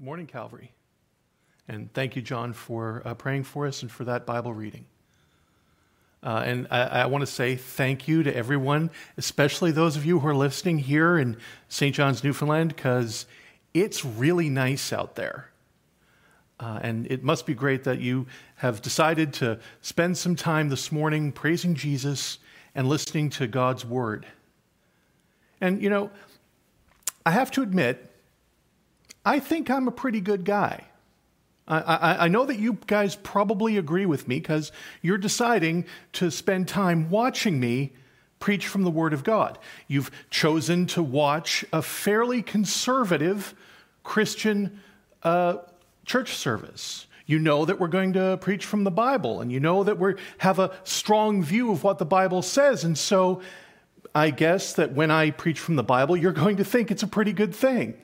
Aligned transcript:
Good 0.00 0.06
morning, 0.06 0.26
Calvary. 0.26 0.72
And 1.68 1.92
thank 1.92 2.16
you, 2.16 2.22
John, 2.22 2.54
for 2.54 3.02
uh, 3.04 3.12
praying 3.12 3.44
for 3.44 3.66
us 3.66 3.82
and 3.82 3.92
for 3.92 4.04
that 4.04 4.24
Bible 4.24 4.54
reading. 4.54 4.86
Uh, 6.22 6.42
and 6.42 6.66
I, 6.70 7.02
I 7.02 7.06
want 7.06 7.20
to 7.20 7.26
say 7.26 7.54
thank 7.56 8.08
you 8.08 8.22
to 8.22 8.34
everyone, 8.34 8.88
especially 9.18 9.72
those 9.72 9.96
of 9.96 10.06
you 10.06 10.18
who 10.18 10.26
are 10.26 10.34
listening 10.34 10.78
here 10.78 11.18
in 11.18 11.36
St. 11.68 11.94
John's, 11.94 12.24
Newfoundland, 12.24 12.74
because 12.74 13.26
it's 13.74 14.02
really 14.02 14.48
nice 14.48 14.90
out 14.90 15.16
there. 15.16 15.50
Uh, 16.58 16.80
and 16.82 17.06
it 17.12 17.22
must 17.22 17.44
be 17.44 17.52
great 17.52 17.84
that 17.84 18.00
you 18.00 18.26
have 18.56 18.80
decided 18.80 19.34
to 19.34 19.60
spend 19.82 20.16
some 20.16 20.34
time 20.34 20.70
this 20.70 20.90
morning 20.90 21.30
praising 21.30 21.74
Jesus 21.74 22.38
and 22.74 22.88
listening 22.88 23.28
to 23.28 23.46
God's 23.46 23.84
word. 23.84 24.24
And, 25.60 25.82
you 25.82 25.90
know, 25.90 26.10
I 27.26 27.32
have 27.32 27.50
to 27.50 27.60
admit, 27.60 28.09
I 29.24 29.38
think 29.38 29.70
I'm 29.70 29.88
a 29.88 29.92
pretty 29.92 30.20
good 30.20 30.44
guy. 30.44 30.84
I, 31.68 31.80
I, 31.80 32.24
I 32.24 32.28
know 32.28 32.44
that 32.46 32.58
you 32.58 32.78
guys 32.86 33.14
probably 33.16 33.76
agree 33.76 34.06
with 34.06 34.26
me 34.26 34.36
because 34.36 34.72
you're 35.02 35.18
deciding 35.18 35.86
to 36.14 36.30
spend 36.30 36.68
time 36.68 37.10
watching 37.10 37.60
me 37.60 37.92
preach 38.40 38.66
from 38.66 38.82
the 38.82 38.90
Word 38.90 39.12
of 39.12 39.22
God. 39.22 39.58
You've 39.86 40.10
chosen 40.30 40.86
to 40.88 41.02
watch 41.02 41.64
a 41.72 41.82
fairly 41.82 42.42
conservative 42.42 43.54
Christian 44.02 44.80
uh, 45.22 45.58
church 46.04 46.34
service. 46.34 47.06
You 47.26 47.38
know 47.38 47.64
that 47.64 47.78
we're 47.78 47.88
going 47.88 48.14
to 48.14 48.38
preach 48.40 48.64
from 48.64 48.82
the 48.82 48.90
Bible, 48.90 49.40
and 49.40 49.52
you 49.52 49.60
know 49.60 49.84
that 49.84 49.98
we 49.98 50.14
have 50.38 50.58
a 50.58 50.72
strong 50.82 51.44
view 51.44 51.70
of 51.70 51.84
what 51.84 51.98
the 51.98 52.06
Bible 52.06 52.42
says. 52.42 52.82
And 52.82 52.98
so 52.98 53.42
I 54.14 54.30
guess 54.30 54.72
that 54.72 54.94
when 54.94 55.12
I 55.12 55.30
preach 55.30 55.60
from 55.60 55.76
the 55.76 55.84
Bible, 55.84 56.16
you're 56.16 56.32
going 56.32 56.56
to 56.56 56.64
think 56.64 56.90
it's 56.90 57.04
a 57.04 57.06
pretty 57.06 57.32
good 57.32 57.54
thing. 57.54 57.94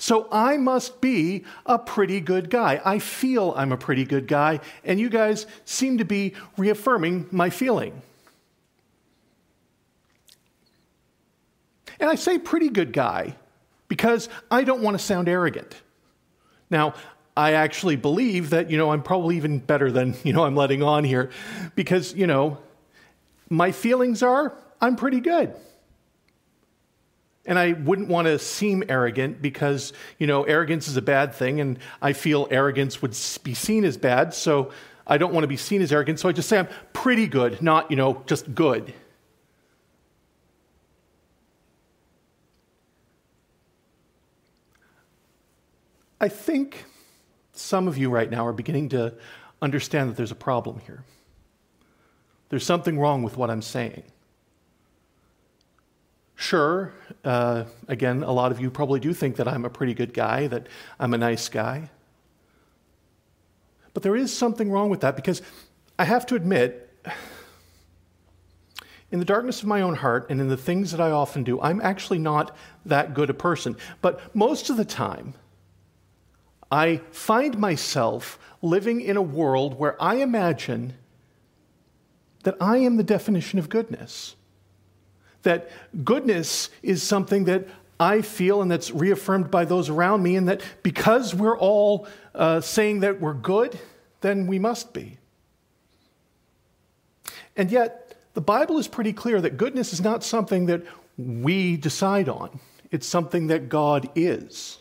So 0.00 0.28
I 0.30 0.56
must 0.56 1.00
be 1.00 1.44
a 1.66 1.76
pretty 1.76 2.20
good 2.20 2.50
guy. 2.50 2.80
I 2.84 3.00
feel 3.00 3.52
I'm 3.56 3.72
a 3.72 3.76
pretty 3.76 4.04
good 4.04 4.28
guy, 4.28 4.60
and 4.84 5.00
you 5.00 5.10
guys 5.10 5.46
seem 5.64 5.98
to 5.98 6.04
be 6.04 6.34
reaffirming 6.56 7.26
my 7.32 7.50
feeling. 7.50 8.00
And 11.98 12.08
I 12.08 12.14
say 12.14 12.38
pretty 12.38 12.68
good 12.68 12.92
guy 12.92 13.34
because 13.88 14.28
I 14.52 14.62
don't 14.62 14.82
want 14.82 14.96
to 14.96 15.04
sound 15.04 15.28
arrogant. 15.28 15.74
Now, 16.70 16.94
I 17.36 17.54
actually 17.54 17.96
believe 17.96 18.50
that, 18.50 18.70
you 18.70 18.78
know, 18.78 18.92
I'm 18.92 19.02
probably 19.02 19.36
even 19.36 19.58
better 19.58 19.90
than, 19.90 20.14
you 20.22 20.32
know, 20.32 20.44
I'm 20.44 20.54
letting 20.54 20.80
on 20.80 21.02
here 21.02 21.30
because, 21.74 22.14
you 22.14 22.28
know, 22.28 22.58
my 23.50 23.72
feelings 23.72 24.22
are 24.22 24.54
I'm 24.80 24.94
pretty 24.94 25.18
good. 25.18 25.54
And 27.48 27.58
I 27.58 27.72
wouldn't 27.72 28.08
want 28.08 28.26
to 28.26 28.38
seem 28.38 28.84
arrogant 28.90 29.40
because, 29.40 29.94
you 30.18 30.26
know, 30.26 30.44
arrogance 30.44 30.86
is 30.86 30.98
a 30.98 31.02
bad 31.02 31.34
thing, 31.34 31.60
and 31.60 31.78
I 32.02 32.12
feel 32.12 32.46
arrogance 32.50 33.00
would 33.00 33.16
be 33.42 33.54
seen 33.54 33.84
as 33.86 33.96
bad, 33.96 34.34
so 34.34 34.70
I 35.06 35.16
don't 35.16 35.32
want 35.32 35.44
to 35.44 35.48
be 35.48 35.56
seen 35.56 35.80
as 35.80 35.90
arrogant, 35.90 36.20
so 36.20 36.28
I 36.28 36.32
just 36.32 36.46
say 36.46 36.58
I'm 36.58 36.68
pretty 36.92 37.26
good, 37.26 37.62
not, 37.62 37.90
you 37.90 37.96
know, 37.96 38.22
just 38.26 38.54
good. 38.54 38.92
I 46.20 46.28
think 46.28 46.84
some 47.52 47.88
of 47.88 47.96
you 47.96 48.10
right 48.10 48.30
now 48.30 48.46
are 48.46 48.52
beginning 48.52 48.90
to 48.90 49.14
understand 49.62 50.10
that 50.10 50.16
there's 50.18 50.32
a 50.32 50.36
problem 50.36 50.80
here. 50.80 51.02
There's 52.50 52.66
something 52.66 52.98
wrong 52.98 53.22
with 53.22 53.38
what 53.38 53.48
I'm 53.48 53.62
saying. 53.62 54.02
Sure, 56.40 56.94
uh, 57.24 57.64
again, 57.88 58.22
a 58.22 58.30
lot 58.30 58.52
of 58.52 58.60
you 58.60 58.70
probably 58.70 59.00
do 59.00 59.12
think 59.12 59.34
that 59.36 59.48
I'm 59.48 59.64
a 59.64 59.68
pretty 59.68 59.92
good 59.92 60.14
guy, 60.14 60.46
that 60.46 60.68
I'm 61.00 61.12
a 61.12 61.18
nice 61.18 61.48
guy. 61.48 61.90
But 63.92 64.04
there 64.04 64.14
is 64.14 64.32
something 64.32 64.70
wrong 64.70 64.88
with 64.88 65.00
that 65.00 65.16
because 65.16 65.42
I 65.98 66.04
have 66.04 66.24
to 66.26 66.36
admit, 66.36 66.88
in 69.10 69.18
the 69.18 69.24
darkness 69.24 69.62
of 69.62 69.66
my 69.66 69.80
own 69.80 69.96
heart 69.96 70.30
and 70.30 70.40
in 70.40 70.46
the 70.46 70.56
things 70.56 70.92
that 70.92 71.00
I 71.00 71.10
often 71.10 71.42
do, 71.42 71.60
I'm 71.60 71.80
actually 71.80 72.20
not 72.20 72.56
that 72.86 73.14
good 73.14 73.30
a 73.30 73.34
person. 73.34 73.76
But 74.00 74.32
most 74.32 74.70
of 74.70 74.76
the 74.76 74.84
time, 74.84 75.34
I 76.70 76.98
find 77.10 77.58
myself 77.58 78.38
living 78.62 79.00
in 79.00 79.16
a 79.16 79.22
world 79.22 79.76
where 79.76 80.00
I 80.00 80.14
imagine 80.14 80.94
that 82.44 82.56
I 82.60 82.76
am 82.76 82.96
the 82.96 83.02
definition 83.02 83.58
of 83.58 83.68
goodness 83.68 84.36
that 85.42 85.70
goodness 86.04 86.70
is 86.82 87.02
something 87.02 87.44
that 87.44 87.68
I 88.00 88.22
feel 88.22 88.62
and 88.62 88.70
that's 88.70 88.90
reaffirmed 88.90 89.50
by 89.50 89.64
those 89.64 89.88
around 89.88 90.22
me, 90.22 90.36
and 90.36 90.48
that 90.48 90.62
because 90.82 91.34
we're 91.34 91.58
all 91.58 92.06
uh, 92.34 92.60
saying 92.60 93.00
that 93.00 93.20
we're 93.20 93.34
good, 93.34 93.78
then 94.20 94.46
we 94.46 94.58
must 94.58 94.92
be. 94.92 95.18
And 97.56 97.70
yet, 97.72 98.16
the 98.34 98.40
Bible 98.40 98.78
is 98.78 98.86
pretty 98.86 99.12
clear 99.12 99.40
that 99.40 99.56
goodness 99.56 99.92
is 99.92 100.00
not 100.00 100.22
something 100.22 100.66
that 100.66 100.84
we 101.16 101.76
decide 101.76 102.28
on, 102.28 102.60
it's 102.90 103.06
something 103.06 103.48
that 103.48 103.68
God 103.68 104.08
is. 104.14 104.78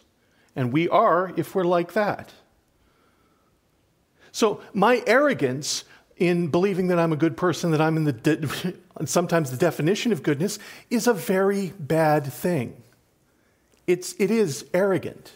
And 0.56 0.72
we 0.72 0.90
are 0.90 1.34
if 1.38 1.53
we're 1.53 1.63
like 1.63 1.94
that. 1.94 2.34
So, 4.31 4.62
my 4.73 5.03
arrogance 5.07 5.84
in 6.17 6.47
believing 6.47 6.88
that 6.88 7.00
I'm 7.00 7.13
a 7.13 7.17
good 7.17 7.38
person, 7.38 7.72
that 7.72 7.81
I'm 7.81 7.95
in 7.97 8.03
the, 8.03 8.13
de- 8.13 8.73
sometimes 9.05 9.51
the 9.51 9.57
definition 9.57 10.11
of 10.11 10.23
goodness, 10.23 10.59
is 10.89 11.07
a 11.07 11.13
very 11.13 11.73
bad 11.79 12.31
thing. 12.31 12.81
It's, 13.85 14.13
it 14.19 14.31
is 14.31 14.66
arrogant, 14.73 15.33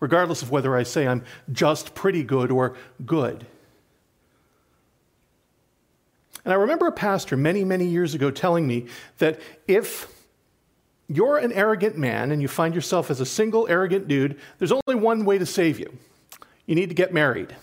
regardless 0.00 0.42
of 0.42 0.50
whether 0.50 0.76
I 0.76 0.82
say 0.82 1.06
I'm 1.06 1.24
just 1.52 1.94
pretty 1.94 2.24
good 2.24 2.50
or 2.50 2.76
good. 3.04 3.46
And 6.44 6.52
I 6.52 6.56
remember 6.56 6.86
a 6.86 6.92
pastor 6.92 7.36
many, 7.36 7.62
many 7.64 7.86
years 7.86 8.14
ago 8.14 8.30
telling 8.30 8.66
me 8.66 8.86
that 9.18 9.38
if 9.66 10.10
you're 11.06 11.36
an 11.36 11.52
arrogant 11.52 11.96
man 11.98 12.30
and 12.30 12.40
you 12.40 12.48
find 12.48 12.74
yourself 12.74 13.10
as 13.10 13.20
a 13.20 13.26
single 13.26 13.68
arrogant 13.68 14.08
dude, 14.08 14.38
there's 14.58 14.72
only 14.72 14.94
one 14.94 15.24
way 15.24 15.38
to 15.38 15.46
save 15.46 15.78
you. 15.78 15.92
You 16.66 16.74
need 16.74 16.88
to 16.88 16.94
get 16.94 17.12
married. 17.12 17.54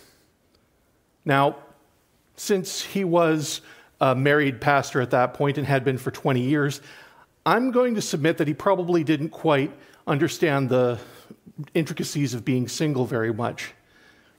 Now, 1.25 1.57
since 2.35 2.81
he 2.83 3.03
was 3.03 3.61
a 4.01 4.15
married 4.15 4.59
pastor 4.59 5.01
at 5.01 5.11
that 5.11 5.33
point 5.33 5.57
and 5.57 5.65
had 5.65 5.83
been 5.83 5.97
for 5.97 6.11
20 6.11 6.41
years, 6.41 6.81
I'm 7.45 7.71
going 7.71 7.95
to 7.95 8.01
submit 8.01 8.37
that 8.37 8.47
he 8.47 8.53
probably 8.53 9.03
didn't 9.03 9.29
quite 9.29 9.71
understand 10.07 10.69
the 10.69 10.99
intricacies 11.73 12.33
of 12.33 12.43
being 12.43 12.67
single 12.67 13.05
very 13.05 13.33
much. 13.33 13.73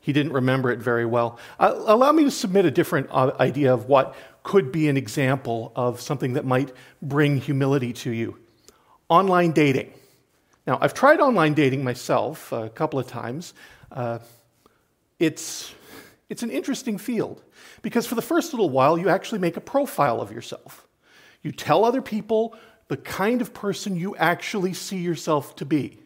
He 0.00 0.12
didn't 0.12 0.32
remember 0.32 0.70
it 0.70 0.78
very 0.78 1.06
well. 1.06 1.38
Uh, 1.58 1.74
allow 1.86 2.12
me 2.12 2.24
to 2.24 2.30
submit 2.30 2.64
a 2.64 2.70
different 2.70 3.08
uh, 3.10 3.32
idea 3.40 3.72
of 3.72 3.86
what 3.86 4.14
could 4.42 4.70
be 4.70 4.88
an 4.88 4.96
example 4.96 5.72
of 5.74 6.00
something 6.00 6.34
that 6.34 6.44
might 6.44 6.72
bring 7.02 7.38
humility 7.38 7.92
to 7.92 8.10
you 8.10 8.36
online 9.08 9.52
dating. 9.52 9.92
Now, 10.66 10.78
I've 10.80 10.94
tried 10.94 11.20
online 11.20 11.54
dating 11.54 11.84
myself 11.84 12.52
a 12.52 12.68
couple 12.68 12.98
of 12.98 13.06
times. 13.06 13.54
Uh, 13.90 14.18
it's, 15.18 15.72
it's 16.28 16.42
an 16.42 16.50
interesting 16.50 16.98
field. 16.98 17.42
Because 17.86 18.04
for 18.04 18.16
the 18.16 18.20
first 18.20 18.52
little 18.52 18.68
while, 18.68 18.98
you 18.98 19.08
actually 19.08 19.38
make 19.38 19.56
a 19.56 19.60
profile 19.60 20.20
of 20.20 20.32
yourself. 20.32 20.88
You 21.42 21.52
tell 21.52 21.84
other 21.84 22.02
people 22.02 22.56
the 22.88 22.96
kind 22.96 23.40
of 23.40 23.54
person 23.54 23.94
you 23.94 24.16
actually 24.16 24.72
see 24.72 24.96
yourself 24.96 25.54
to 25.54 25.64
be. 25.64 26.00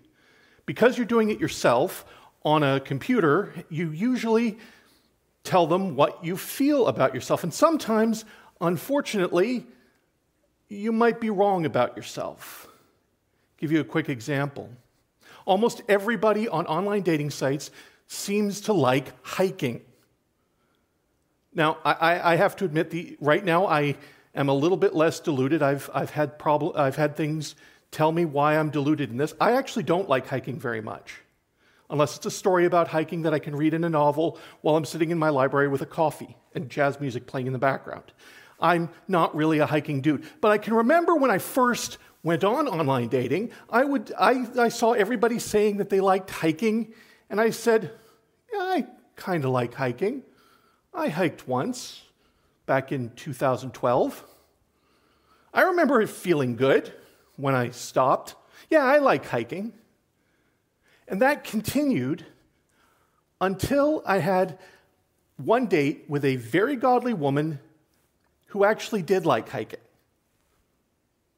Because 0.66 0.98
you're 0.98 1.06
doing 1.06 1.30
it 1.30 1.40
yourself 1.40 2.04
on 2.44 2.62
a 2.62 2.80
computer, 2.80 3.54
you 3.70 3.92
usually 3.92 4.58
tell 5.42 5.66
them 5.66 5.96
what 5.96 6.22
you 6.22 6.36
feel 6.36 6.86
about 6.86 7.14
yourself. 7.14 7.44
And 7.44 7.54
sometimes, 7.54 8.26
unfortunately, 8.60 9.64
you 10.68 10.92
might 10.92 11.18
be 11.18 11.30
wrong 11.30 11.64
about 11.64 11.96
yourself. 11.96 12.66
I'll 12.68 13.58
give 13.58 13.72
you 13.72 13.80
a 13.80 13.84
quick 13.84 14.10
example. 14.10 14.68
Almost 15.46 15.80
everybody 15.88 16.46
on 16.46 16.66
online 16.66 17.00
dating 17.00 17.30
sites 17.30 17.70
seems 18.06 18.60
to 18.60 18.74
like 18.74 19.14
hiking. 19.22 19.80
Now, 21.52 21.78
I, 21.84 22.32
I 22.32 22.36
have 22.36 22.56
to 22.56 22.64
admit, 22.64 22.90
the, 22.90 23.16
right 23.20 23.44
now 23.44 23.66
I 23.66 23.96
am 24.34 24.48
a 24.48 24.54
little 24.54 24.76
bit 24.76 24.94
less 24.94 25.18
deluded. 25.18 25.62
I've, 25.62 25.90
I've, 25.92 26.10
had 26.10 26.38
prob- 26.38 26.76
I've 26.76 26.96
had 26.96 27.16
things 27.16 27.56
tell 27.90 28.12
me 28.12 28.24
why 28.24 28.56
I'm 28.56 28.70
deluded 28.70 29.10
in 29.10 29.16
this. 29.16 29.34
I 29.40 29.52
actually 29.52 29.82
don't 29.82 30.08
like 30.08 30.28
hiking 30.28 30.60
very 30.60 30.80
much, 30.80 31.16
unless 31.88 32.16
it's 32.16 32.26
a 32.26 32.30
story 32.30 32.66
about 32.66 32.86
hiking 32.86 33.22
that 33.22 33.34
I 33.34 33.40
can 33.40 33.56
read 33.56 33.74
in 33.74 33.82
a 33.82 33.90
novel 33.90 34.38
while 34.60 34.76
I'm 34.76 34.84
sitting 34.84 35.10
in 35.10 35.18
my 35.18 35.30
library 35.30 35.66
with 35.66 35.82
a 35.82 35.86
coffee 35.86 36.36
and 36.54 36.70
jazz 36.70 37.00
music 37.00 37.26
playing 37.26 37.48
in 37.48 37.52
the 37.52 37.58
background. 37.58 38.12
I'm 38.60 38.90
not 39.08 39.34
really 39.34 39.58
a 39.58 39.66
hiking 39.66 40.02
dude. 40.02 40.24
But 40.40 40.52
I 40.52 40.58
can 40.58 40.74
remember 40.74 41.16
when 41.16 41.30
I 41.32 41.38
first 41.38 41.98
went 42.22 42.44
on 42.44 42.68
online 42.68 43.08
dating, 43.08 43.50
I, 43.70 43.84
would, 43.84 44.12
I, 44.18 44.46
I 44.58 44.68
saw 44.68 44.92
everybody 44.92 45.38
saying 45.38 45.78
that 45.78 45.88
they 45.88 46.00
liked 46.00 46.30
hiking, 46.30 46.92
and 47.28 47.40
I 47.40 47.50
said, 47.50 47.90
yeah, 48.52 48.60
I 48.60 48.86
kind 49.16 49.44
of 49.44 49.50
like 49.50 49.74
hiking. 49.74 50.22
I 50.92 51.08
hiked 51.08 51.46
once 51.46 52.02
back 52.66 52.92
in 52.92 53.10
2012. 53.10 54.24
I 55.52 55.62
remember 55.62 56.00
it 56.00 56.08
feeling 56.08 56.56
good 56.56 56.92
when 57.36 57.54
I 57.54 57.70
stopped. 57.70 58.34
Yeah, 58.68 58.84
I 58.84 58.98
like 58.98 59.26
hiking. 59.26 59.72
And 61.08 61.22
that 61.22 61.44
continued 61.44 62.24
until 63.40 64.02
I 64.06 64.18
had 64.18 64.58
one 65.36 65.66
date 65.66 66.04
with 66.08 66.24
a 66.24 66.36
very 66.36 66.76
godly 66.76 67.14
woman 67.14 67.58
who 68.46 68.64
actually 68.64 69.02
did 69.02 69.26
like 69.26 69.48
hiking. 69.48 69.80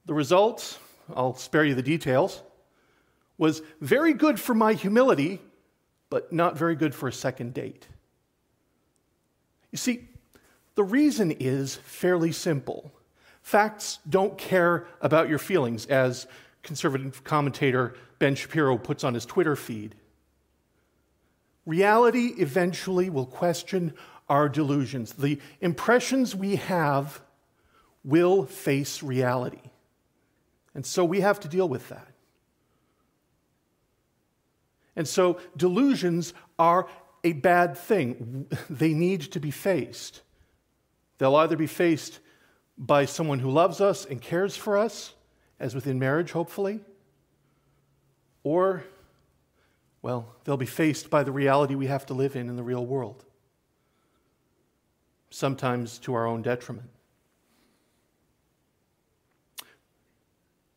The 0.07 0.15
result, 0.15 0.79
I'll 1.15 1.35
spare 1.35 1.65
you 1.65 1.75
the 1.75 1.83
details, 1.83 2.43
was 3.39 3.63
very 3.81 4.13
good 4.13 4.41
for 4.41 4.55
my 4.55 4.73
humility, 4.75 5.41
but 6.11 6.33
not 6.33 6.57
very 6.59 6.75
good 6.75 6.95
for 6.95 7.09
a 7.09 7.13
second 7.13 7.55
date. 7.55 7.87
You 9.73 9.79
see, 9.79 10.09
the 10.75 10.85
reason 10.85 11.33
is 11.33 11.77
fairly 11.77 12.31
simple. 12.31 12.93
Facts 13.43 13.99
don't 14.09 14.39
care 14.39 14.87
about 15.01 15.29
your 15.29 15.39
feelings, 15.39 15.87
as 15.87 16.27
conservative 16.63 17.25
commentator 17.25 17.95
Ben 18.19 18.37
Shapiro 18.37 18.79
puts 18.79 19.03
on 19.03 19.15
his 19.15 19.27
Twitter 19.27 19.57
feed. 19.57 19.97
Reality 21.67 22.35
eventually 22.39 23.11
will 23.11 23.27
question 23.27 23.95
our 24.29 24.49
delusions. 24.49 25.15
The 25.15 25.41
impressions 25.61 26.35
we 26.37 26.57
have 26.57 27.21
will 28.05 28.47
face 28.47 29.03
reality. 29.03 29.61
And 30.75 30.87
so 30.87 31.05
we 31.05 31.21
have 31.21 31.41
to 31.41 31.49
deal 31.49 31.69
with 31.69 31.89
that. 31.89 32.09
And 34.97 35.09
so 35.09 35.41
delusions 35.57 36.35
are 36.59 36.87
a 37.25 37.33
bad 37.33 37.77
thing. 37.77 38.47
They 38.69 38.95
need 38.95 39.21
to 39.33 39.41
be 39.41 39.51
faced. 39.51 40.23
They'll 41.19 41.37
either 41.37 41.57
be 41.57 41.67
faced 41.67 42.19
by 42.77 43.05
someone 43.05 43.39
who 43.39 43.51
loves 43.51 43.81
us 43.81 44.05
and 44.05 44.21
cares 44.21 44.57
for 44.57 44.77
us, 44.77 45.15
as 45.61 45.75
within 45.75 45.99
marriage, 45.99 46.33
hopefully, 46.33 46.81
or, 48.43 48.83
well, 50.01 50.35
they'll 50.43 50.57
be 50.57 50.67
faced 50.67 51.11
by 51.11 51.23
the 51.23 51.31
reality 51.31 51.77
we 51.77 51.87
have 51.87 52.07
to 52.07 52.15
live 52.15 52.35
in 52.35 52.49
in 52.49 52.57
the 52.57 52.63
real 52.65 52.85
world, 52.85 53.25
sometimes 55.31 55.99
to 55.99 56.15
our 56.15 56.27
own 56.27 56.43
detriment. 56.43 56.89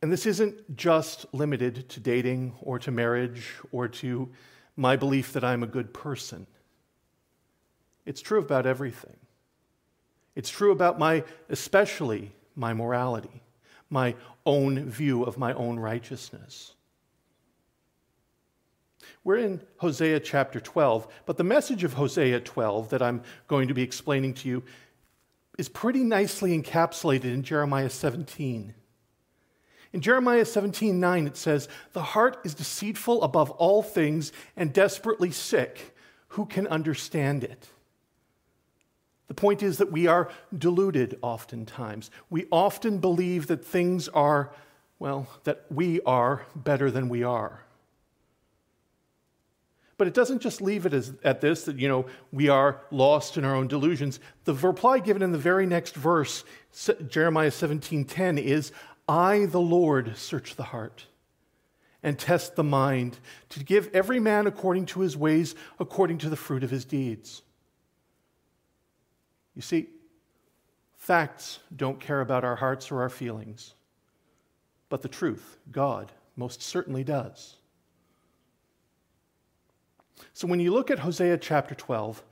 And 0.02 0.12
this 0.12 0.26
isn't 0.26 0.76
just 0.76 1.26
limited 1.32 1.88
to 1.88 1.98
dating 1.98 2.54
or 2.60 2.78
to 2.78 2.92
marriage 2.92 3.54
or 3.72 3.88
to 3.88 4.28
my 4.76 4.96
belief 4.96 5.32
that 5.32 5.44
I'm 5.44 5.62
a 5.62 5.66
good 5.66 5.92
person. 5.94 6.46
It's 8.04 8.20
true 8.20 8.38
about 8.38 8.66
everything. 8.66 9.16
It's 10.34 10.50
true 10.50 10.70
about 10.70 10.98
my, 10.98 11.24
especially 11.48 12.32
my 12.54 12.74
morality, 12.74 13.42
my 13.88 14.14
own 14.44 14.88
view 14.88 15.24
of 15.24 15.38
my 15.38 15.52
own 15.54 15.78
righteousness. 15.78 16.74
We're 19.24 19.38
in 19.38 19.60
Hosea 19.78 20.20
chapter 20.20 20.60
12, 20.60 21.08
but 21.24 21.36
the 21.36 21.44
message 21.44 21.84
of 21.84 21.94
Hosea 21.94 22.40
12 22.40 22.90
that 22.90 23.02
I'm 23.02 23.22
going 23.48 23.68
to 23.68 23.74
be 23.74 23.82
explaining 23.82 24.34
to 24.34 24.48
you 24.48 24.62
is 25.58 25.68
pretty 25.68 26.04
nicely 26.04 26.56
encapsulated 26.56 27.24
in 27.24 27.42
Jeremiah 27.42 27.90
17. 27.90 28.74
In 29.96 30.02
Jeremiah 30.02 30.44
17 30.44 31.00
9, 31.00 31.26
it 31.26 31.38
says, 31.38 31.70
The 31.94 32.02
heart 32.02 32.40
is 32.44 32.52
deceitful 32.52 33.22
above 33.22 33.50
all 33.52 33.82
things 33.82 34.30
and 34.54 34.70
desperately 34.70 35.30
sick. 35.30 35.96
Who 36.28 36.44
can 36.44 36.66
understand 36.66 37.42
it? 37.42 37.70
The 39.28 39.34
point 39.34 39.62
is 39.62 39.78
that 39.78 39.90
we 39.90 40.06
are 40.06 40.28
deluded 40.56 41.18
oftentimes. 41.22 42.10
We 42.28 42.44
often 42.52 42.98
believe 42.98 43.46
that 43.46 43.64
things 43.64 44.06
are, 44.08 44.52
well, 44.98 45.28
that 45.44 45.64
we 45.70 46.02
are 46.02 46.44
better 46.54 46.90
than 46.90 47.08
we 47.08 47.22
are. 47.22 47.62
But 49.96 50.08
it 50.08 50.12
doesn't 50.12 50.42
just 50.42 50.60
leave 50.60 50.84
it 50.84 50.92
as, 50.92 51.14
at 51.24 51.40
this, 51.40 51.64
that, 51.64 51.78
you 51.78 51.88
know, 51.88 52.04
we 52.32 52.50
are 52.50 52.82
lost 52.90 53.38
in 53.38 53.46
our 53.46 53.54
own 53.54 53.66
delusions. 53.66 54.20
The 54.44 54.52
reply 54.52 54.98
given 54.98 55.22
in 55.22 55.32
the 55.32 55.38
very 55.38 55.64
next 55.64 55.94
verse, 55.94 56.44
Jeremiah 57.08 57.50
17:10, 57.50 58.38
is, 58.38 58.72
I, 59.08 59.46
the 59.46 59.60
Lord, 59.60 60.16
search 60.16 60.56
the 60.56 60.64
heart 60.64 61.06
and 62.02 62.18
test 62.18 62.56
the 62.56 62.64
mind 62.64 63.18
to 63.48 63.64
give 63.64 63.90
every 63.92 64.20
man 64.20 64.46
according 64.46 64.86
to 64.86 65.00
his 65.00 65.16
ways, 65.16 65.54
according 65.78 66.18
to 66.18 66.28
the 66.28 66.36
fruit 66.36 66.64
of 66.64 66.70
his 66.70 66.84
deeds. 66.84 67.42
You 69.54 69.62
see, 69.62 69.88
facts 70.96 71.60
don't 71.74 72.00
care 72.00 72.20
about 72.20 72.44
our 72.44 72.56
hearts 72.56 72.90
or 72.90 73.00
our 73.00 73.08
feelings, 73.08 73.74
but 74.88 75.02
the 75.02 75.08
truth, 75.08 75.56
God, 75.72 76.12
most 76.36 76.62
certainly 76.62 77.02
does. 77.02 77.56
So 80.32 80.46
when 80.46 80.60
you 80.60 80.72
look 80.72 80.90
at 80.90 80.98
Hosea 80.98 81.38
chapter 81.38 81.74
12, 81.74 82.22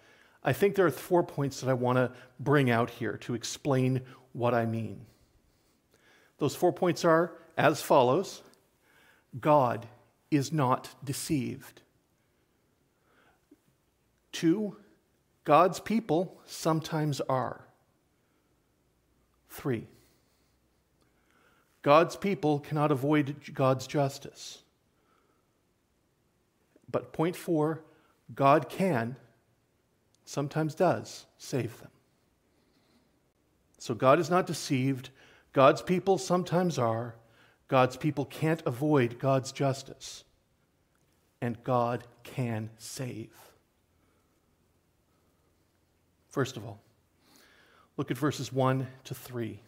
I 0.42 0.52
think 0.52 0.74
there 0.74 0.86
are 0.86 0.90
four 0.90 1.22
points 1.22 1.60
that 1.60 1.70
I 1.70 1.74
want 1.74 1.96
to 1.96 2.12
bring 2.38 2.70
out 2.70 2.90
here 2.90 3.16
to 3.18 3.34
explain 3.34 4.02
what 4.32 4.54
I 4.54 4.66
mean. 4.66 5.06
Those 6.38 6.56
four 6.56 6.72
points 6.72 7.04
are 7.04 7.32
as 7.56 7.80
follows 7.80 8.42
God 9.40 9.86
is 10.30 10.52
not 10.52 10.90
deceived. 11.04 11.82
Two, 14.32 14.76
God's 15.44 15.80
people 15.80 16.40
sometimes 16.46 17.20
are. 17.22 17.64
Three, 19.48 19.86
God's 21.82 22.16
people 22.16 22.58
cannot 22.58 22.90
avoid 22.90 23.36
God's 23.52 23.86
justice. 23.86 24.62
But 26.90 27.12
point 27.12 27.36
four, 27.36 27.82
God 28.34 28.68
can, 28.68 29.16
sometimes 30.24 30.74
does, 30.74 31.26
save 31.38 31.78
them. 31.80 31.90
So 33.78 33.94
God 33.94 34.18
is 34.18 34.30
not 34.30 34.46
deceived. 34.46 35.10
God's 35.54 35.80
people 35.80 36.18
sometimes 36.18 36.78
are. 36.78 37.14
God's 37.68 37.96
people 37.96 38.26
can't 38.26 38.62
avoid 38.66 39.18
God's 39.18 39.52
justice. 39.52 40.24
And 41.40 41.62
God 41.64 42.04
can 42.24 42.70
save. 42.76 43.30
First 46.28 46.56
of 46.56 46.66
all, 46.66 46.80
look 47.96 48.10
at 48.10 48.18
verses 48.18 48.52
1 48.52 48.86
to 49.04 49.14
3. 49.14 49.60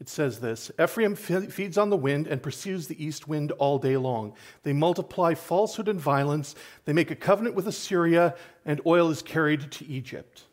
It 0.00 0.08
says 0.08 0.40
this 0.40 0.70
Ephraim 0.82 1.14
feeds 1.14 1.78
on 1.78 1.90
the 1.90 1.96
wind 1.96 2.26
and 2.26 2.42
pursues 2.42 2.88
the 2.88 3.04
east 3.04 3.28
wind 3.28 3.52
all 3.52 3.78
day 3.78 3.96
long. 3.96 4.34
They 4.62 4.72
multiply 4.72 5.34
falsehood 5.34 5.88
and 5.88 6.00
violence. 6.00 6.54
They 6.84 6.92
make 6.92 7.10
a 7.10 7.16
covenant 7.16 7.54
with 7.54 7.68
Assyria, 7.68 8.34
and 8.64 8.80
oil 8.86 9.10
is 9.10 9.22
carried 9.22 9.70
to 9.72 9.86
Egypt. 9.86 10.44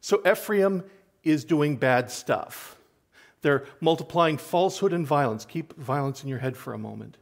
So 0.00 0.22
Ephraim 0.26 0.84
is 1.22 1.44
doing 1.44 1.76
bad 1.76 2.10
stuff. 2.10 2.76
They're 3.42 3.64
multiplying 3.80 4.36
falsehood 4.36 4.92
and 4.92 5.06
violence. 5.06 5.44
Keep 5.44 5.76
violence 5.76 6.22
in 6.22 6.28
your 6.28 6.38
head 6.38 6.56
for 6.56 6.74
a 6.74 6.78
moment. 6.78 7.16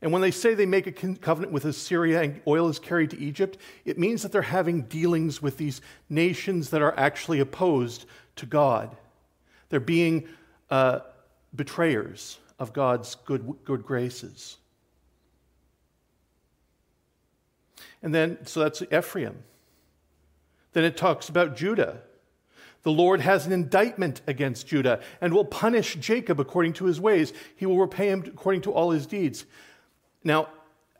And 0.00 0.12
when 0.12 0.22
they 0.22 0.30
say 0.30 0.54
they 0.54 0.66
make 0.66 0.86
a 0.86 0.92
covenant 0.92 1.52
with 1.52 1.64
Assyria 1.64 2.22
and 2.22 2.40
oil 2.46 2.68
is 2.68 2.78
carried 2.78 3.10
to 3.10 3.18
Egypt, 3.18 3.58
it 3.84 3.98
means 3.98 4.22
that 4.22 4.30
they're 4.30 4.42
having 4.42 4.82
dealings 4.82 5.42
with 5.42 5.56
these 5.56 5.80
nations 6.08 6.70
that 6.70 6.82
are 6.82 6.96
actually 6.96 7.40
opposed 7.40 8.06
to 8.36 8.46
God. 8.46 8.96
They're 9.70 9.80
being 9.80 10.28
uh, 10.70 11.00
betrayers 11.54 12.38
of 12.58 12.72
God's 12.72 13.16
good, 13.16 13.54
good 13.64 13.84
graces. 13.84 14.58
And 18.02 18.14
then, 18.14 18.38
so 18.46 18.60
that's 18.60 18.82
Ephraim. 18.82 19.42
Then 20.72 20.84
it 20.84 20.96
talks 20.96 21.28
about 21.28 21.56
Judah. 21.56 22.02
The 22.82 22.92
Lord 22.92 23.20
has 23.20 23.46
an 23.46 23.52
indictment 23.52 24.20
against 24.26 24.66
Judah 24.66 25.00
and 25.20 25.32
will 25.32 25.44
punish 25.44 25.96
Jacob 25.96 26.40
according 26.40 26.74
to 26.74 26.84
his 26.84 27.00
ways. 27.00 27.32
He 27.56 27.66
will 27.66 27.78
repay 27.78 28.08
him 28.08 28.24
according 28.26 28.62
to 28.62 28.72
all 28.72 28.90
his 28.90 29.06
deeds. 29.06 29.44
Now, 30.24 30.48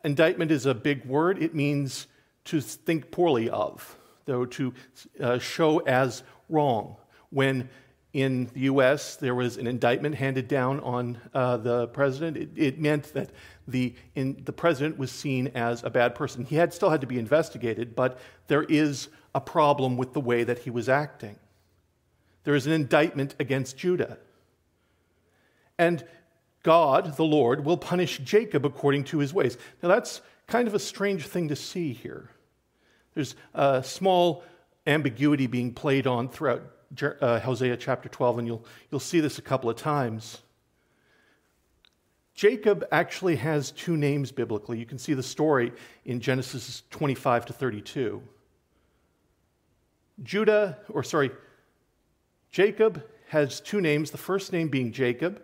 indictment 0.03 0.51
is 0.51 0.65
a 0.65 0.73
big 0.73 1.05
word. 1.05 1.41
It 1.41 1.55
means 1.55 2.07
to 2.45 2.61
think 2.61 3.11
poorly 3.11 3.49
of, 3.49 3.97
though 4.25 4.45
to 4.45 4.73
uh, 5.19 5.39
show 5.39 5.79
as 5.79 6.23
wrong. 6.49 6.97
When 7.29 7.69
in 8.11 8.49
the 8.53 8.61
US 8.61 9.17
there 9.17 9.35
was 9.35 9.57
an 9.57 9.67
indictment 9.67 10.15
handed 10.15 10.47
down 10.47 10.79
on 10.79 11.19
uh, 11.33 11.57
the 11.57 11.87
president, 11.87 12.37
it, 12.37 12.49
it, 12.55 12.79
meant 12.79 13.13
that 13.13 13.29
the, 13.67 13.93
in, 14.15 14.41
the 14.45 14.51
president 14.51 14.97
was 14.97 15.11
seen 15.11 15.47
as 15.53 15.83
a 15.83 15.89
bad 15.89 16.15
person. 16.15 16.43
He 16.43 16.55
had 16.55 16.73
still 16.73 16.89
had 16.89 17.01
to 17.01 17.07
be 17.07 17.19
investigated, 17.19 17.95
but 17.95 18.19
there 18.47 18.63
is 18.63 19.09
a 19.35 19.41
problem 19.41 19.95
with 19.95 20.13
the 20.13 20.21
way 20.21 20.43
that 20.43 20.59
he 20.59 20.71
was 20.71 20.89
acting. 20.89 21.37
There 22.43 22.55
is 22.55 22.67
an 22.67 22.73
indictment 22.73 23.35
against 23.39 23.77
Judah. 23.77 24.17
And 25.77 26.03
God, 26.63 27.15
the 27.15 27.23
Lord, 27.23 27.63
will 27.63 27.77
punish 27.77 28.19
Jacob 28.19 28.65
according 28.65 29.05
to 29.05 29.19
his 29.19 29.33
ways. 29.33 29.57
Now, 29.81 29.89
that's 29.89 30.21
kind 30.47 30.67
of 30.67 30.73
a 30.73 30.79
strange 30.79 31.25
thing 31.25 31.47
to 31.49 31.55
see 31.55 31.93
here. 31.93 32.29
There's 33.13 33.35
a 33.53 33.83
small 33.83 34.43
ambiguity 34.85 35.47
being 35.47 35.73
played 35.73 36.07
on 36.07 36.29
throughout 36.29 36.63
uh, 37.21 37.39
Hosea 37.39 37.77
chapter 37.77 38.09
12, 38.09 38.39
and 38.39 38.47
you'll, 38.47 38.65
you'll 38.91 38.99
see 38.99 39.19
this 39.19 39.37
a 39.37 39.41
couple 39.41 39.69
of 39.69 39.75
times. 39.77 40.39
Jacob 42.33 42.85
actually 42.91 43.35
has 43.35 43.71
two 43.71 43.97
names 43.97 44.31
biblically. 44.31 44.79
You 44.79 44.85
can 44.85 44.97
see 44.97 45.13
the 45.13 45.23
story 45.23 45.73
in 46.05 46.21
Genesis 46.21 46.83
25 46.89 47.47
to 47.47 47.53
32. 47.53 48.23
Judah, 50.23 50.77
or 50.89 51.03
sorry, 51.03 51.31
Jacob 52.51 53.03
has 53.27 53.61
two 53.61 53.79
names, 53.79 54.11
the 54.11 54.17
first 54.17 54.51
name 54.51 54.69
being 54.69 54.91
Jacob, 54.91 55.41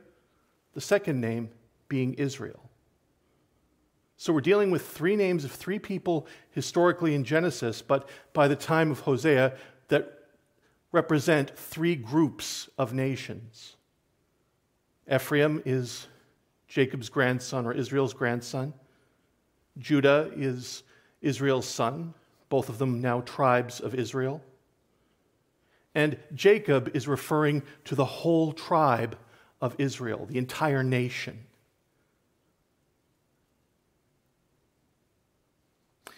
the 0.73 0.81
second 0.81 1.21
name 1.21 1.49
being 1.87 2.13
Israel. 2.15 2.69
So 4.17 4.33
we're 4.33 4.41
dealing 4.41 4.71
with 4.71 4.87
three 4.87 5.15
names 5.15 5.43
of 5.43 5.51
three 5.51 5.77
people 5.77 6.25
historically 6.51 7.13
in 7.13 7.23
Genesis, 7.23 7.81
but 7.81 8.09
by 8.33 8.47
the 8.47 8.55
time 8.55 8.89
of 8.91 9.01
Hosea, 9.01 9.53
that 9.89 10.19
represent 10.91 11.55
three 11.57 11.95
groups 11.95 12.69
of 12.77 12.93
nations. 12.93 13.75
Ephraim 15.13 15.61
is 15.65 16.07
Jacob's 16.67 17.09
grandson 17.09 17.65
or 17.65 17.73
Israel's 17.73 18.13
grandson. 18.13 18.73
Judah 19.77 20.31
is 20.35 20.83
Israel's 21.21 21.67
son, 21.67 22.13
both 22.49 22.69
of 22.69 22.77
them 22.77 23.01
now 23.01 23.21
tribes 23.21 23.81
of 23.81 23.93
Israel. 23.93 24.41
And 25.95 26.17
Jacob 26.33 26.91
is 26.93 27.07
referring 27.07 27.63
to 27.85 27.95
the 27.95 28.05
whole 28.05 28.51
tribe 28.51 29.17
of 29.61 29.75
Israel, 29.79 30.25
the 30.29 30.37
entire 30.37 30.83
nation. 30.83 31.39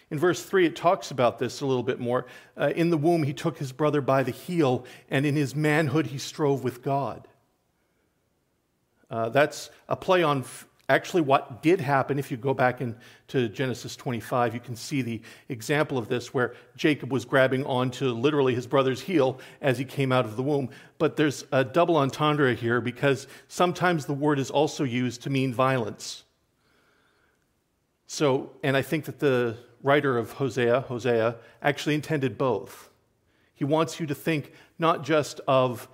In 0.10 0.18
verse 0.18 0.44
3, 0.44 0.66
it 0.66 0.76
talks 0.76 1.12
about 1.12 1.38
this 1.38 1.62
a 1.62 1.66
little 1.66 1.84
bit 1.84 2.00
more. 2.00 2.26
Uh, 2.58 2.72
in 2.76 2.90
the 2.90 2.98
womb, 2.98 3.24
he 3.24 3.34
took 3.34 3.58
his 3.58 3.72
brother 3.72 4.02
by 4.02 4.24
the 4.24 4.32
heel, 4.32 4.86
and 5.10 5.26
in 5.26 5.36
his 5.36 5.56
manhood, 5.56 6.08
he 6.08 6.18
strove 6.18 6.64
with 6.64 6.82
God. 6.82 7.28
Uh, 9.10 9.30
that's 9.30 9.70
a 9.88 9.96
play 9.96 10.24
on 10.24 10.44
actually 10.90 11.22
what 11.22 11.62
did 11.62 11.82
happen. 11.82 12.18
If 12.18 12.32
you 12.32 12.38
go 12.38 12.54
back 12.54 12.80
into 12.82 13.50
Genesis 13.50 13.96
25, 13.96 14.54
you 14.54 14.60
can 14.60 14.76
see 14.76 15.02
the 15.02 15.22
example 15.50 15.98
of 15.98 16.08
this 16.08 16.34
where 16.34 16.56
Jacob 16.76 17.12
was 17.12 17.26
grabbing 17.26 17.66
onto 17.66 18.12
literally 18.12 18.56
his 18.56 18.68
brother's 18.68 19.02
heel 19.02 19.40
as 19.62 19.78
he 19.78 19.86
came 19.86 20.12
out 20.12 20.26
of 20.26 20.38
the 20.38 20.44
womb. 20.44 20.70
But 20.98 21.18
there's 21.18 21.44
a 21.52 21.64
double 21.64 21.98
entendre 21.98 22.54
here 22.54 22.80
because 22.80 23.28
sometimes 23.48 24.06
the 24.06 24.14
word 24.14 24.40
is 24.40 24.50
also 24.50 24.84
used 24.84 25.22
to 25.24 25.30
mean 25.30 25.54
violence. 25.54 26.24
So, 28.08 28.52
and 28.64 28.78
I 28.78 28.82
think 28.82 29.06
that 29.06 29.20
the 29.20 29.58
writer 29.84 30.18
of 30.18 30.34
Hosea, 30.34 30.82
Hosea, 30.82 31.36
actually 31.62 31.96
intended 31.96 32.38
both. 32.38 32.90
He 33.54 33.66
wants 33.66 34.00
you 34.00 34.06
to 34.06 34.16
think 34.16 34.54
not 34.80 35.04
just 35.04 35.42
of 35.48 35.90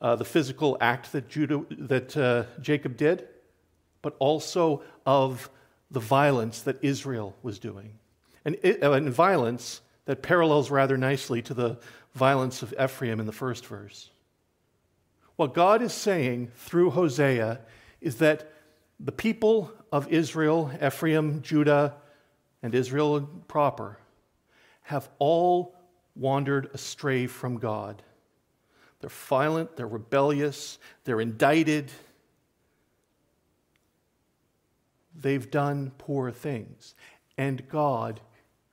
uh, 0.00 0.16
the 0.16 0.24
physical 0.24 0.78
act 0.80 1.12
that, 1.12 1.28
Judah, 1.28 1.64
that 1.70 2.16
uh, 2.16 2.44
Jacob 2.60 2.96
did, 2.96 3.28
but 4.02 4.16
also 4.18 4.82
of 5.06 5.50
the 5.90 6.00
violence 6.00 6.62
that 6.62 6.76
Israel 6.82 7.34
was 7.42 7.58
doing. 7.58 7.98
And, 8.44 8.56
it, 8.62 8.82
uh, 8.82 8.92
and 8.92 9.10
violence 9.10 9.80
that 10.04 10.22
parallels 10.22 10.70
rather 10.70 10.96
nicely 10.96 11.42
to 11.42 11.54
the 11.54 11.78
violence 12.14 12.62
of 12.62 12.74
Ephraim 12.82 13.20
in 13.20 13.26
the 13.26 13.32
first 13.32 13.66
verse. 13.66 14.10
What 15.36 15.54
God 15.54 15.82
is 15.82 15.92
saying 15.92 16.50
through 16.56 16.90
Hosea 16.90 17.60
is 18.00 18.16
that 18.16 18.50
the 18.98 19.12
people 19.12 19.70
of 19.92 20.08
Israel, 20.08 20.70
Ephraim, 20.84 21.42
Judah, 21.42 21.94
and 22.62 22.74
Israel 22.74 23.20
proper 23.46 23.98
have 24.82 25.08
all 25.18 25.76
wandered 26.16 26.70
astray 26.74 27.26
from 27.26 27.58
God. 27.58 28.02
They're 29.00 29.10
violent, 29.10 29.76
they're 29.76 29.86
rebellious, 29.86 30.78
they're 31.04 31.20
indicted. 31.20 31.90
They've 35.20 35.50
done 35.50 35.92
poor 35.98 36.30
things. 36.30 36.94
And 37.36 37.68
God 37.68 38.20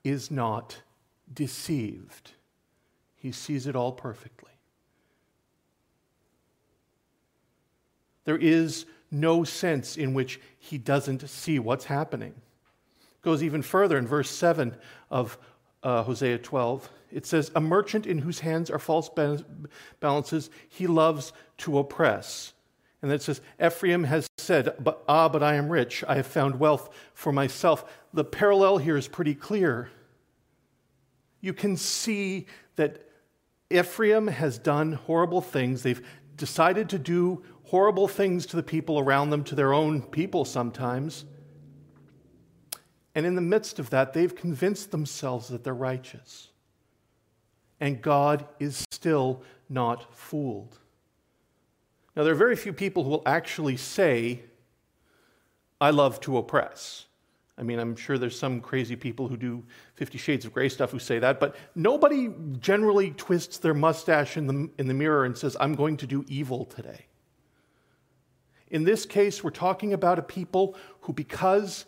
is 0.04 0.30
not 0.30 0.80
deceived, 1.32 2.32
He 3.16 3.32
sees 3.32 3.66
it 3.66 3.74
all 3.74 3.92
perfectly. 3.92 4.52
There 8.24 8.36
is 8.36 8.86
no 9.10 9.44
sense 9.44 9.96
in 9.96 10.14
which 10.14 10.40
He 10.58 10.78
doesn't 10.78 11.28
see 11.28 11.58
what's 11.58 11.84
happening 11.84 12.34
It 13.00 13.22
goes 13.22 13.42
even 13.42 13.62
further 13.62 13.98
in 13.98 14.06
verse 14.06 14.30
7 14.30 14.76
of 15.10 15.38
uh, 15.82 16.02
Hosea 16.02 16.38
12. 16.38 16.88
It 17.12 17.26
says, 17.26 17.50
A 17.54 17.60
merchant 17.60 18.06
in 18.06 18.18
whose 18.18 18.40
hands 18.40 18.70
are 18.70 18.78
false 18.78 19.08
balances, 20.00 20.50
he 20.68 20.86
loves 20.86 21.32
to 21.58 21.78
oppress. 21.78 22.52
And 23.06 23.14
it 23.14 23.22
says, 23.22 23.40
Ephraim 23.64 24.02
has 24.02 24.26
said, 24.36 24.74
but, 24.80 25.04
Ah, 25.06 25.28
but 25.28 25.40
I 25.40 25.54
am 25.54 25.68
rich. 25.68 26.02
I 26.08 26.16
have 26.16 26.26
found 26.26 26.58
wealth 26.58 26.90
for 27.14 27.30
myself. 27.30 27.84
The 28.12 28.24
parallel 28.24 28.78
here 28.78 28.96
is 28.96 29.06
pretty 29.06 29.36
clear. 29.36 29.90
You 31.40 31.52
can 31.52 31.76
see 31.76 32.46
that 32.74 33.08
Ephraim 33.70 34.26
has 34.26 34.58
done 34.58 34.94
horrible 34.94 35.40
things. 35.40 35.84
They've 35.84 36.04
decided 36.36 36.88
to 36.88 36.98
do 36.98 37.44
horrible 37.66 38.08
things 38.08 38.44
to 38.46 38.56
the 38.56 38.62
people 38.64 38.98
around 38.98 39.30
them, 39.30 39.44
to 39.44 39.54
their 39.54 39.72
own 39.72 40.02
people 40.02 40.44
sometimes. 40.44 41.26
And 43.14 43.24
in 43.24 43.36
the 43.36 43.40
midst 43.40 43.78
of 43.78 43.90
that, 43.90 44.14
they've 44.14 44.34
convinced 44.34 44.90
themselves 44.90 45.46
that 45.46 45.62
they're 45.62 45.72
righteous. 45.72 46.48
And 47.78 48.02
God 48.02 48.48
is 48.58 48.84
still 48.90 49.44
not 49.68 50.12
fooled. 50.12 50.80
Now, 52.16 52.24
there 52.24 52.32
are 52.32 52.36
very 52.36 52.56
few 52.56 52.72
people 52.72 53.04
who 53.04 53.10
will 53.10 53.22
actually 53.26 53.76
say, 53.76 54.40
I 55.80 55.90
love 55.90 56.18
to 56.20 56.38
oppress. 56.38 57.04
I 57.58 57.62
mean, 57.62 57.78
I'm 57.78 57.94
sure 57.94 58.16
there's 58.16 58.38
some 58.38 58.60
crazy 58.60 58.96
people 58.96 59.28
who 59.28 59.36
do 59.36 59.64
Fifty 59.94 60.18
Shades 60.18 60.44
of 60.46 60.52
Grey 60.52 60.68
stuff 60.70 60.90
who 60.90 60.98
say 60.98 61.18
that, 61.18 61.38
but 61.38 61.56
nobody 61.74 62.30
generally 62.58 63.10
twists 63.12 63.58
their 63.58 63.74
mustache 63.74 64.36
in 64.36 64.46
the, 64.46 64.70
in 64.78 64.88
the 64.88 64.94
mirror 64.94 65.24
and 65.24 65.36
says, 65.36 65.56
I'm 65.60 65.74
going 65.74 65.98
to 65.98 66.06
do 66.06 66.24
evil 66.28 66.64
today. 66.64 67.06
In 68.70 68.84
this 68.84 69.06
case, 69.06 69.44
we're 69.44 69.50
talking 69.50 69.92
about 69.92 70.18
a 70.18 70.22
people 70.22 70.76
who, 71.02 71.12
because 71.12 71.84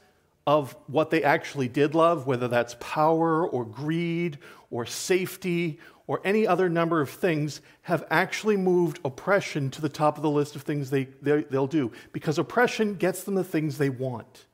of 0.46 0.76
what 0.86 1.10
they 1.10 1.22
actually 1.22 1.68
did 1.68 1.94
love, 1.94 2.26
whether 2.26 2.48
that's 2.48 2.76
power 2.80 3.46
or 3.46 3.64
greed 3.64 4.38
or 4.70 4.86
safety 4.86 5.78
or 6.06 6.20
any 6.24 6.46
other 6.46 6.68
number 6.68 7.00
of 7.00 7.10
things, 7.10 7.60
have 7.82 8.04
actually 8.10 8.56
moved 8.56 8.98
oppression 9.04 9.70
to 9.70 9.82
the 9.82 9.88
top 9.90 10.16
of 10.16 10.22
the 10.22 10.30
list 10.30 10.56
of 10.56 10.62
things 10.62 10.88
they, 10.88 11.04
they, 11.20 11.44
will 11.50 11.66
do. 11.66 11.92
Because 12.12 12.38
oppression 12.38 12.94
gets 12.94 13.24
them 13.24 13.34
the 13.34 13.44
things 13.44 13.76
they 13.76 13.90
want. 13.90 14.46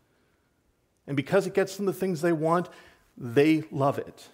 And 1.06 1.16
because 1.16 1.46
it 1.46 1.54
gets 1.54 1.76
them 1.76 1.86
the 1.86 1.92
things 1.92 2.20
they 2.20 2.32
want, 2.32 2.68
they 3.16 3.62
love 3.70 3.98
it. 3.98 4.28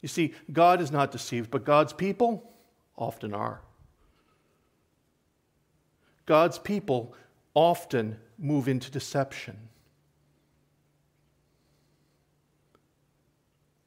You 0.00 0.08
see, 0.08 0.34
God 0.52 0.80
is 0.80 0.92
not 0.92 1.10
deceived, 1.10 1.50
but 1.50 1.64
God's 1.64 1.92
people 1.92 2.52
often 2.96 3.34
are. 3.34 3.60
God's 6.26 6.58
people 6.58 7.14
often 7.54 8.18
move 8.38 8.68
into 8.68 8.90
deception. 8.90 9.67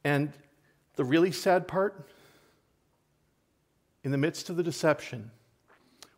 And 0.03 0.33
the 0.95 1.03
really 1.03 1.31
sad 1.31 1.67
part, 1.67 2.07
in 4.03 4.11
the 4.11 4.17
midst 4.17 4.49
of 4.49 4.55
the 4.55 4.63
deception, 4.63 5.31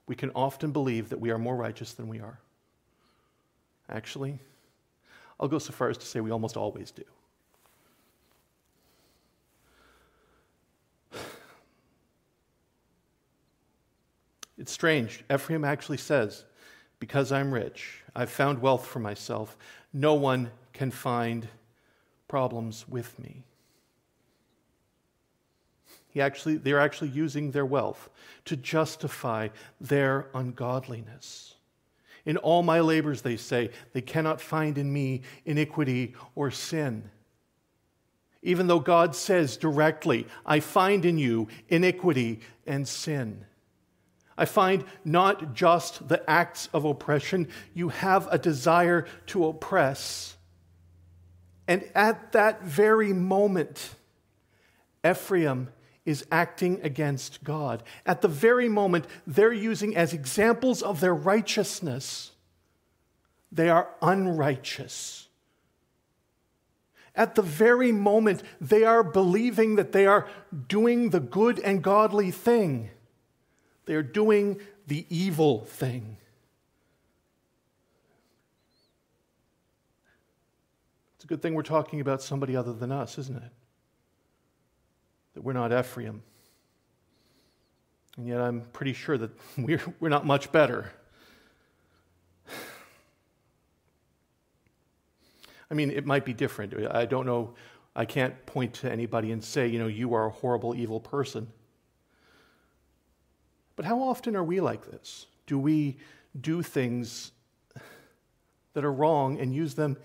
we 0.08 0.16
can 0.16 0.32
often 0.36 0.72
believe 0.72 1.10
that 1.10 1.20
we 1.20 1.32
are 1.32 1.38
more 1.38 1.56
righteous 1.56 1.94
than 1.94 2.08
we 2.08 2.20
are. 2.20 2.40
Actually, 3.90 4.40
I'll 5.40 5.48
go 5.48 5.60
so 5.60 5.74
far 5.74 5.90
as 5.90 5.98
to 5.98 6.06
say 6.06 6.22
we 6.22 6.32
almost 6.32 6.58
always 6.58 6.92
do. 6.92 7.04
It's 14.58 14.72
strange. 14.72 15.24
Ephraim 15.34 15.66
actually 15.66 15.98
says, 15.98 16.46
because 17.00 17.32
I'm 17.34 17.54
rich, 17.54 18.02
I've 18.16 18.30
found 18.30 18.62
wealth 18.62 18.86
for 18.86 19.00
myself. 19.00 19.58
No 19.92 20.14
one 20.14 20.52
can 20.72 20.90
find 20.90 21.50
problems 22.30 22.88
with 22.88 23.20
me. 23.20 23.44
He 26.14 26.22
actually, 26.22 26.58
they're 26.58 26.80
actually 26.80 27.10
using 27.10 27.50
their 27.50 27.66
wealth 27.66 28.08
to 28.46 28.56
justify 28.56 29.48
their 29.82 30.28
ungodliness. 30.36 31.56
In 32.24 32.38
all 32.38 32.62
my 32.62 32.82
labors, 32.82 33.24
they 33.24 33.36
say, 33.36 33.72
they 33.94 34.02
cannot 34.02 34.40
find 34.40 34.78
in 34.78 34.94
me 34.94 35.24
iniquity 35.44 36.14
or 36.36 36.52
sin. 36.52 37.10
Even 38.44 38.68
though 38.68 38.80
God 38.80 39.16
says 39.16 39.58
directly, 39.58 40.28
I 40.46 40.60
find 40.60 41.04
in 41.04 41.18
you 41.18 41.48
iniquity 41.68 42.42
and 42.68 42.88
sin. 42.88 43.46
I 44.38 44.46
find 44.46 44.86
not 45.04 45.56
just 45.56 46.08
the 46.08 46.30
acts 46.30 46.70
of 46.74 46.86
oppression, 46.86 47.48
you 47.74 47.90
have 47.90 48.28
a 48.30 48.38
desire 48.38 49.08
to 49.28 49.48
oppress. 49.48 50.38
And 51.68 51.84
at 51.96 52.34
that 52.34 52.64
very 52.64 53.14
moment, 53.14 53.96
Ephraim 55.04 55.70
is 56.06 56.26
acting 56.32 56.82
against 56.82 57.44
God. 57.44 57.84
At 58.06 58.22
the 58.22 58.28
very 58.28 58.68
moment 58.68 59.06
they're 59.26 59.54
using 59.54 59.96
as 59.96 60.14
examples 60.14 60.82
of 60.82 61.00
their 61.00 61.16
righteousness, 61.16 62.32
they 63.52 63.70
are 63.70 63.90
unrighteous. 64.02 65.28
At 67.16 67.36
the 67.36 67.42
very 67.42 67.92
moment 67.92 68.44
they 68.60 68.84
are 68.84 69.04
believing 69.04 69.76
that 69.76 69.92
they 69.92 70.06
are 70.06 70.28
doing 70.68 71.12
the 71.12 71.20
good 71.20 71.60
and 71.60 71.84
godly 71.84 72.32
thing, 72.32 72.90
they 73.86 73.96
are 73.96 74.04
doing 74.04 74.60
the 74.88 75.06
evil 75.10 75.66
thing. 75.66 76.18
It's 81.16 81.24
a 81.24 81.28
good 81.28 81.42
thing 81.42 81.54
we're 81.54 81.64
talking 81.64 82.02
about 82.02 82.22
somebody 82.22 82.54
other 82.54 82.74
than 82.74 82.92
us, 82.92 83.18
isn't 83.18 83.38
it? 83.38 83.52
That 85.34 85.44
we're 85.44 85.54
not 85.54 85.72
Ephraim. 85.72 86.22
And 88.18 88.28
yet 88.28 88.42
I'm 88.42 88.62
pretty 88.74 88.94
sure 88.94 89.18
that 89.18 89.32
we're, 89.58 89.82
we're 90.00 90.10
not 90.10 90.26
much 90.26 90.52
better. 90.52 90.92
I 95.70 95.74
mean, 95.74 95.92
it 95.92 96.06
might 96.06 96.26
be 96.26 96.34
different. 96.34 96.74
I 96.92 97.06
don't 97.06 97.26
know. 97.26 97.56
I 97.96 98.06
can't 98.06 98.46
point 98.46 98.74
to 98.76 98.92
anybody 98.92 99.32
and 99.32 99.44
say, 99.44 99.68
you 99.68 99.80
know, 99.80 99.88
you 99.88 100.14
are 100.14 100.28
a 100.28 100.32
horrible, 100.32 100.76
evil 100.76 101.00
person. 101.00 101.48
But 103.76 103.86
how 103.86 104.02
often 104.02 104.36
are 104.36 104.44
we 104.44 104.60
like 104.60 104.90
this? 104.90 105.28
Do 105.46 105.60
we 105.60 105.98
do 106.40 106.62
things 106.62 107.32
that 108.74 108.84
are 108.84 108.92
wrong 108.92 109.40
and 109.40 109.54
use 109.54 109.76
them, 109.76 109.98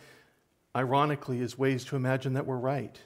ironically, 0.76 1.40
as 1.40 1.58
ways 1.58 1.84
to 1.86 1.96
imagine 1.96 2.34
that 2.34 2.46
we're 2.46 2.56
right? 2.56 3.00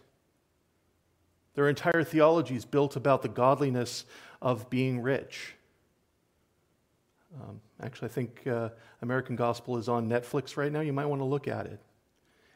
Their 1.54 1.68
entire 1.68 2.02
theology 2.02 2.56
is 2.56 2.64
built 2.64 2.96
about 2.96 3.22
the 3.22 3.28
godliness 3.28 4.04
of 4.40 4.70
being 4.70 5.00
rich. 5.00 5.54
Um, 7.40 7.60
actually, 7.82 8.08
I 8.08 8.12
think 8.12 8.46
uh, 8.46 8.70
American 9.00 9.36
Gospel 9.36 9.76
is 9.76 9.88
on 9.88 10.08
Netflix 10.08 10.56
right 10.56 10.72
now. 10.72 10.80
You 10.80 10.92
might 10.92 11.06
want 11.06 11.20
to 11.20 11.26
look 11.26 11.48
at 11.48 11.66
it. 11.66 11.80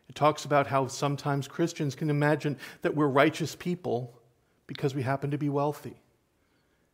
It 0.09 0.15
talks 0.15 0.45
about 0.45 0.67
how 0.67 0.87
sometimes 0.87 1.49
Christians 1.49 1.95
can 1.95 2.11
imagine 2.11 2.57
that 2.83 2.95
we're 2.95 3.09
righteous 3.09 3.55
people 3.55 4.21
because 4.67 4.95
we 4.95 5.03
happen 5.03 5.31
to 5.31 5.39
be 5.39 5.49
wealthy. 5.49 5.97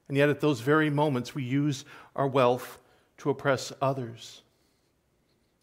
And 0.09 0.17
yet, 0.17 0.29
at 0.29 0.41
those 0.41 0.61
very 0.61 0.91
moments, 0.91 1.35
we 1.35 1.43
use 1.43 1.85
our 2.17 2.27
wealth 2.27 2.79
to 3.19 3.31
oppress 3.31 3.73
others. 3.81 4.43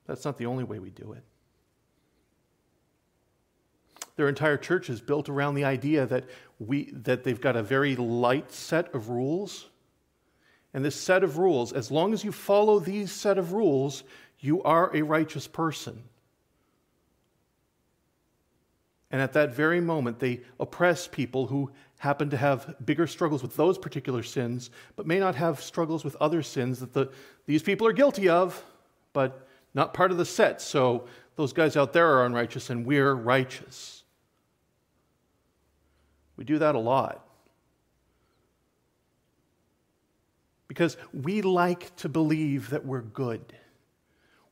That's 0.06 0.26
not 0.26 0.38
the 0.38 0.46
only 0.46 0.64
way 0.64 0.80
we 0.80 0.90
do 0.90 1.14
it. 1.14 1.24
Their 4.20 4.28
entire 4.28 4.58
church 4.58 4.90
is 4.90 5.00
built 5.00 5.30
around 5.30 5.56
the 5.56 5.64
idea 5.64 6.06
that, 6.06 6.26
we, 6.60 6.92
that 6.92 7.24
they've 7.24 7.40
got 7.40 7.56
a 7.56 7.64
very 7.64 7.96
light 7.96 8.52
set 8.52 8.94
of 8.94 9.08
rules. 9.08 9.70
And 10.74 10.84
this 10.84 10.98
set 10.98 11.24
of 11.24 11.38
rules, 11.38 11.72
as 11.72 11.90
long 11.90 12.12
as 12.12 12.26
you 12.26 12.34
follow 12.34 12.80
these 12.80 13.14
set 13.14 13.38
of 13.38 13.54
rules, 13.54 14.04
you 14.42 14.62
are 14.64 14.94
a 14.94 15.04
righteous 15.04 15.48
person. 15.48 16.04
And 19.10 19.22
at 19.22 19.32
that 19.32 19.56
very 19.56 19.80
moment, 19.80 20.20
they 20.20 20.42
oppress 20.60 21.08
people 21.08 21.48
who 21.48 21.72
happen 22.00 22.30
to 22.32 22.38
have 22.38 22.76
bigger 22.86 23.08
struggles 23.08 23.42
with 23.42 23.56
those 23.56 23.78
particular 23.78 24.22
sins, 24.22 24.70
but 24.98 25.08
may 25.08 25.20
not 25.20 25.36
have 25.36 25.62
struggles 25.62 26.04
with 26.04 26.18
other 26.18 26.44
sins 26.44 26.82
that 26.82 26.92
the, 26.92 27.10
these 27.46 27.64
people 27.64 27.88
are 27.88 27.94
guilty 27.94 28.28
of, 28.28 28.62
but 29.14 29.48
not 29.74 29.94
part 29.94 30.12
of 30.12 30.18
the 30.18 30.26
set. 30.26 30.62
So 30.62 31.06
those 31.38 31.54
guys 31.54 31.78
out 31.78 31.94
there 31.94 32.18
are 32.18 32.26
unrighteous 32.26 32.70
and 32.70 32.86
we're 32.86 33.14
righteous. 33.14 33.99
We 36.40 36.46
do 36.46 36.60
that 36.60 36.74
a 36.74 36.80
lot. 36.80 37.28
Because 40.70 40.96
we 41.14 41.42
like 41.42 41.94
to 41.98 42.08
believe 42.08 42.70
that 42.70 42.86
we're 42.86 43.02
good. 43.02 43.42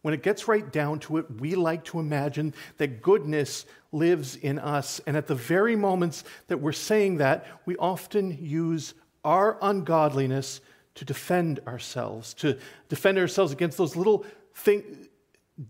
When 0.02 0.14
it 0.14 0.22
gets 0.22 0.50
right 0.50 0.70
down 0.70 1.00
to 1.00 1.16
it, 1.16 1.40
we 1.40 1.56
like 1.56 1.86
to 1.86 2.02
imagine 2.02 2.54
that 2.76 3.02
goodness 3.02 3.66
lives 3.94 4.36
in 4.36 4.60
us. 4.60 5.00
And 5.08 5.16
at 5.16 5.28
the 5.28 5.36
very 5.36 5.78
moments 5.78 6.26
that 6.48 6.58
we're 6.58 6.74
saying 6.74 7.18
that, 7.20 7.48
we 7.66 7.78
often 7.78 8.38
use 8.42 8.94
our 9.24 9.58
ungodliness 9.62 10.60
to 10.96 11.06
defend 11.06 11.62
ourselves, 11.68 12.34
to 12.34 12.58
defend 12.90 13.18
ourselves 13.18 13.54
against 13.54 13.78
those 13.78 13.96
little 13.96 14.26
thing, 14.54 15.08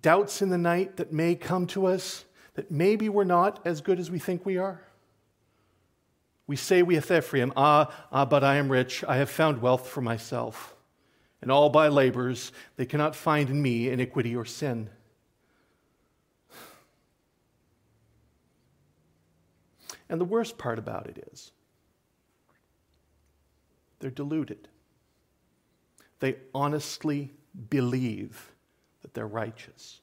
doubts 0.02 0.42
in 0.42 0.50
the 0.50 0.58
night 0.58 0.98
that 0.98 1.13
may 1.13 1.36
come 1.36 1.68
to 1.68 1.86
us, 1.86 2.26
that 2.56 2.72
maybe 2.72 3.08
we're 3.08 3.24
not 3.24 3.60
as 3.65 3.82
good 3.82 4.00
as 4.00 4.10
we 4.10 4.18
think 4.18 4.44
we 4.44 4.58
are. 4.58 4.82
We 6.48 6.56
say 6.56 6.82
we 6.82 6.96
have 6.96 7.12
Ephraim, 7.12 7.54
ah, 7.56 7.94
ah, 8.12 8.26
but 8.26 8.44
I 8.44 8.56
am 8.56 8.72
rich, 8.72 9.04
I 9.08 9.18
have 9.18 9.30
found 9.30 9.62
wealth 9.62 9.88
for 9.88 10.02
myself 10.02 10.78
and 11.42 11.52
all 11.52 11.70
by 11.70 11.88
labors, 11.88 12.52
they 12.76 12.86
cannot 12.86 13.16
find 13.16 13.50
in 13.50 13.62
me 13.62 13.90
iniquity 13.90 14.36
or 14.36 14.46
sin. 14.46 14.90
And 20.10 20.20
the 20.22 20.26
worst 20.26 20.58
part 20.58 20.80
about 20.80 21.08
it 21.08 21.30
is, 21.32 21.52
they're 24.00 24.10
deluded. 24.10 24.68
They 26.20 26.38
honestly 26.56 27.34
believe 27.70 28.54
that 29.02 29.14
they're 29.14 29.28
righteous. 29.28 30.02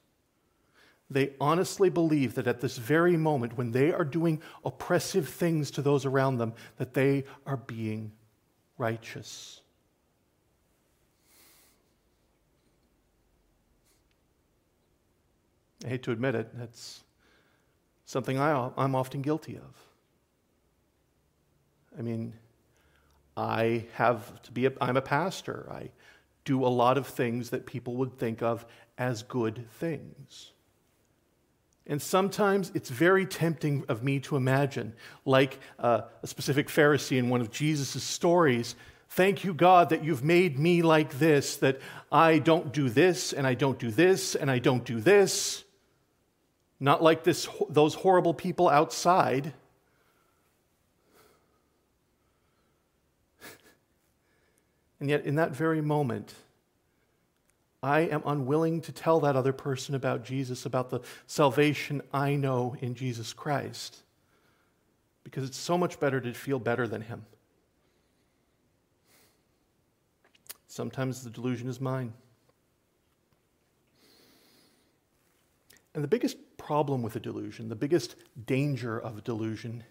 They 1.10 1.32
honestly 1.40 1.90
believe 1.90 2.34
that 2.34 2.46
at 2.46 2.60
this 2.60 2.76
very 2.76 3.16
moment, 3.16 3.56
when 3.56 3.72
they 3.72 3.92
are 3.92 4.04
doing 4.04 4.40
oppressive 4.64 5.28
things 5.28 5.70
to 5.72 5.82
those 5.82 6.06
around 6.06 6.38
them, 6.38 6.54
that 6.78 6.94
they 6.94 7.24
are 7.46 7.58
being 7.58 8.12
righteous. 8.78 9.60
I 15.84 15.88
hate 15.88 16.02
to 16.04 16.12
admit 16.12 16.34
it, 16.34 16.48
that's 16.58 17.04
something 18.06 18.38
I, 18.38 18.70
I'm 18.76 18.94
often 18.94 19.20
guilty 19.20 19.56
of. 19.56 19.74
I 21.98 22.02
mean, 22.02 22.32
I 23.36 23.86
have 23.92 24.40
to 24.42 24.52
be, 24.52 24.66
a, 24.66 24.72
I'm 24.80 24.96
a 24.96 25.02
pastor. 25.02 25.68
I 25.70 25.90
do 26.44 26.64
a 26.64 26.68
lot 26.68 26.96
of 26.96 27.06
things 27.06 27.50
that 27.50 27.66
people 27.66 27.96
would 27.96 28.18
think 28.18 28.42
of 28.42 28.64
as 28.96 29.22
good 29.22 29.66
things. 29.78 30.52
And 31.86 32.00
sometimes 32.00 32.72
it's 32.74 32.88
very 32.88 33.26
tempting 33.26 33.84
of 33.88 34.02
me 34.02 34.18
to 34.20 34.36
imagine, 34.36 34.94
like 35.24 35.58
uh, 35.78 36.02
a 36.22 36.26
specific 36.26 36.68
Pharisee 36.68 37.18
in 37.18 37.28
one 37.28 37.42
of 37.42 37.50
Jesus' 37.50 38.02
stories, 38.02 38.74
Thank 39.14 39.44
you, 39.44 39.54
God, 39.54 39.90
that 39.90 40.02
you've 40.02 40.24
made 40.24 40.58
me 40.58 40.82
like 40.82 41.20
this, 41.20 41.56
that 41.58 41.80
I 42.10 42.40
don't 42.40 42.72
do 42.72 42.88
this, 42.88 43.32
and 43.32 43.46
I 43.46 43.54
don't 43.54 43.78
do 43.78 43.92
this, 43.92 44.34
and 44.34 44.50
I 44.50 44.58
don't 44.58 44.84
do 44.84 44.98
this. 44.98 45.62
Not 46.80 47.00
like 47.00 47.22
this, 47.22 47.48
those 47.68 47.94
horrible 47.94 48.34
people 48.34 48.68
outside. 48.68 49.54
And 54.98 55.08
yet, 55.08 55.24
in 55.26 55.36
that 55.36 55.52
very 55.52 55.80
moment, 55.80 56.34
I 57.84 58.00
am 58.00 58.22
unwilling 58.24 58.80
to 58.80 58.92
tell 58.92 59.20
that 59.20 59.36
other 59.36 59.52
person 59.52 59.94
about 59.94 60.24
Jesus, 60.24 60.64
about 60.64 60.88
the 60.88 61.00
salvation 61.26 62.00
I 62.14 62.34
know 62.34 62.74
in 62.80 62.94
Jesus 62.94 63.34
Christ, 63.34 64.02
because 65.22 65.44
it's 65.44 65.58
so 65.58 65.76
much 65.76 66.00
better 66.00 66.18
to 66.18 66.32
feel 66.32 66.58
better 66.58 66.88
than 66.88 67.02
Him. 67.02 67.26
Sometimes 70.66 71.24
the 71.24 71.28
delusion 71.28 71.68
is 71.68 71.78
mine. 71.78 72.14
And 75.94 76.02
the 76.02 76.08
biggest 76.08 76.38
problem 76.56 77.02
with 77.02 77.16
a 77.16 77.20
delusion, 77.20 77.68
the 77.68 77.76
biggest 77.76 78.16
danger 78.46 78.98
of 78.98 79.18
a 79.18 79.20
delusion, 79.20 79.84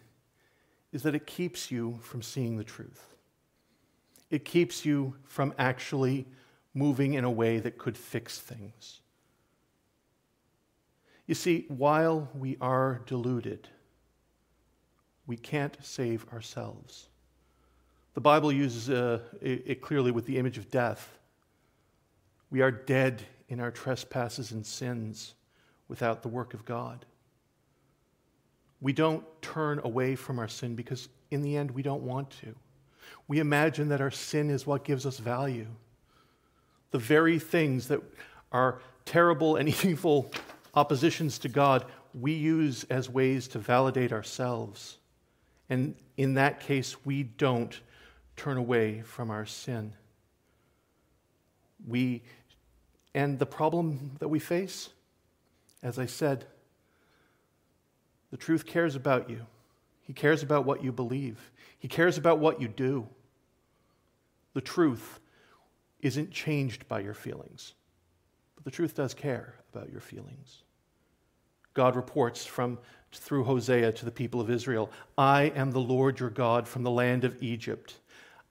is 0.92 1.04
that 1.04 1.14
it 1.14 1.28
keeps 1.28 1.70
you 1.70 2.00
from 2.02 2.24
seeing 2.24 2.58
the 2.58 2.64
truth. 2.64 3.14
It 4.32 4.46
keeps 4.46 4.84
you 4.84 5.14
from 5.26 5.54
actually 5.60 6.26
moving 6.74 7.14
in 7.14 7.24
a 7.24 7.32
way 7.32 7.60
that 7.60 7.78
could 7.78 7.98
fix 7.98 8.40
things. 8.40 9.02
You 11.28 11.36
see, 11.36 11.66
while 11.70 12.30
we 12.34 12.58
are 12.60 13.02
deluded, 13.06 13.70
we 15.26 15.38
can't 15.38 15.78
save 15.82 16.26
ourselves. 16.34 17.08
The 18.14 18.22
Bible 18.22 18.52
uses 18.52 18.90
uh, 18.90 19.20
it 19.42 19.82
clearly 19.82 20.12
with 20.12 20.26
the 20.26 20.38
image 20.38 20.58
of 20.58 20.70
death. 20.70 21.18
We 22.52 22.62
are 22.62 22.72
dead 22.72 23.24
in 23.50 23.60
our 23.60 23.72
trespasses 23.72 24.52
and 24.52 24.66
sins 24.66 25.34
without 25.88 26.22
the 26.22 26.28
work 26.28 26.54
of 26.54 26.66
God. 26.66 27.06
We 28.82 28.94
don't 28.94 29.24
turn 29.42 29.80
away 29.84 30.16
from 30.16 30.40
our 30.40 30.48
sin 30.48 30.76
because, 30.76 31.08
in 31.32 31.42
the 31.42 31.56
end, 31.56 31.72
we 31.72 31.82
don't 31.82 32.04
want 32.04 32.30
to. 32.42 32.54
We 33.28 33.40
imagine 33.40 33.88
that 33.90 34.02
our 34.02 34.12
sin 34.12 34.50
is 34.50 34.68
what 34.68 34.84
gives 34.84 35.06
us 35.06 35.20
value. 35.20 35.68
The 36.94 37.00
very 37.00 37.38
things 37.40 37.90
that 37.90 38.00
are 38.54 38.80
terrible 39.04 39.58
and 39.58 39.68
evil 39.86 40.32
oppositions 40.74 41.38
to 41.40 41.50
God, 41.50 41.86
we 42.14 42.32
use 42.32 42.86
as 42.86 43.10
ways 43.10 43.50
to 43.50 43.60
validate 43.60 44.14
ourselves 44.14 44.98
And 45.70 45.96
in 46.18 46.36
that 46.36 46.60
case, 46.60 47.04
we 47.04 47.24
don't 47.24 47.80
turn 48.36 48.58
away 48.58 49.02
from 49.02 49.32
our 49.32 49.46
sin. 49.46 49.94
We, 51.88 52.22
and 53.16 53.40
the 53.40 53.48
problem 53.48 54.12
that 54.20 54.28
we 54.28 54.38
face, 54.40 54.90
as 55.82 55.98
I 55.98 56.06
said, 56.06 56.46
the 58.30 58.38
truth 58.38 58.66
cares 58.66 58.96
about 58.96 59.30
you. 59.30 59.46
He 60.02 60.14
cares 60.14 60.44
about 60.44 60.66
what 60.66 60.84
you 60.84 60.92
believe. 60.92 61.52
He 61.80 61.88
cares 61.88 62.18
about 62.20 62.40
what 62.40 62.62
you 62.62 62.68
do. 62.68 63.08
The 64.54 64.62
truth 64.62 65.20
isn't 66.04 66.32
changed 66.32 66.88
by 66.88 67.00
your 67.00 67.14
feelings, 67.14 67.74
but 68.56 68.66
the 68.66 68.72
truth 68.72 68.94
does 68.94 69.14
care 69.14 69.56
about 69.74 69.92
your 69.92 70.02
feelings. 70.02 70.64
God 71.74 71.96
reports 71.96 72.46
from 72.46 72.78
through 73.12 73.44
Hosea 73.44 73.92
to 73.94 74.06
the 74.06 74.12
people 74.12 74.42
of 74.42 74.50
Israel, 74.50 74.92
I 75.18 75.44
am 75.56 75.72
the 75.72 75.80
Lord 75.80 76.20
your 76.20 76.30
God 76.30 76.68
from 76.68 76.84
the 76.84 76.92
land 76.92 77.24
of 77.24 77.42
Egypt. 77.42 78.00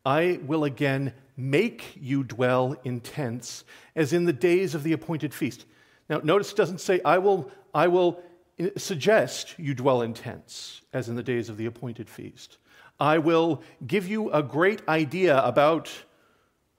I 0.05 0.41
will 0.47 0.65
again 0.65 1.13
make 1.37 1.97
you 2.01 2.25
dwell 2.25 2.77
in 2.85 3.01
tents 3.01 3.65
as 3.95 4.13
in 4.13 4.25
the 4.25 4.33
days 4.33 4.75
of 4.75 4.83
the 4.83 4.93
appointed 4.93 5.33
feast. 5.33 5.65
Now 6.09 6.21
notice 6.23 6.53
it 6.53 6.57
doesn't 6.57 6.81
say 6.81 7.01
I 7.05 7.19
will 7.19 7.51
I 7.75 7.89
will 7.89 8.21
uh, 8.61 8.69
suggest 8.77 9.55
you 9.59 9.75
dwell 9.75 10.03
in 10.03 10.15
tents 10.15 10.83
as 10.93 11.09
in 11.09 11.15
the 11.15 11.23
days 11.23 11.49
of 11.49 11.57
the 11.57 11.67
appointed 11.67 12.09
feast. 12.09 12.59
I 13.01 13.19
will 13.19 13.63
give 13.87 14.07
you 14.07 14.31
a 14.31 14.43
great 14.43 14.87
idea 14.89 15.43
about 15.43 15.91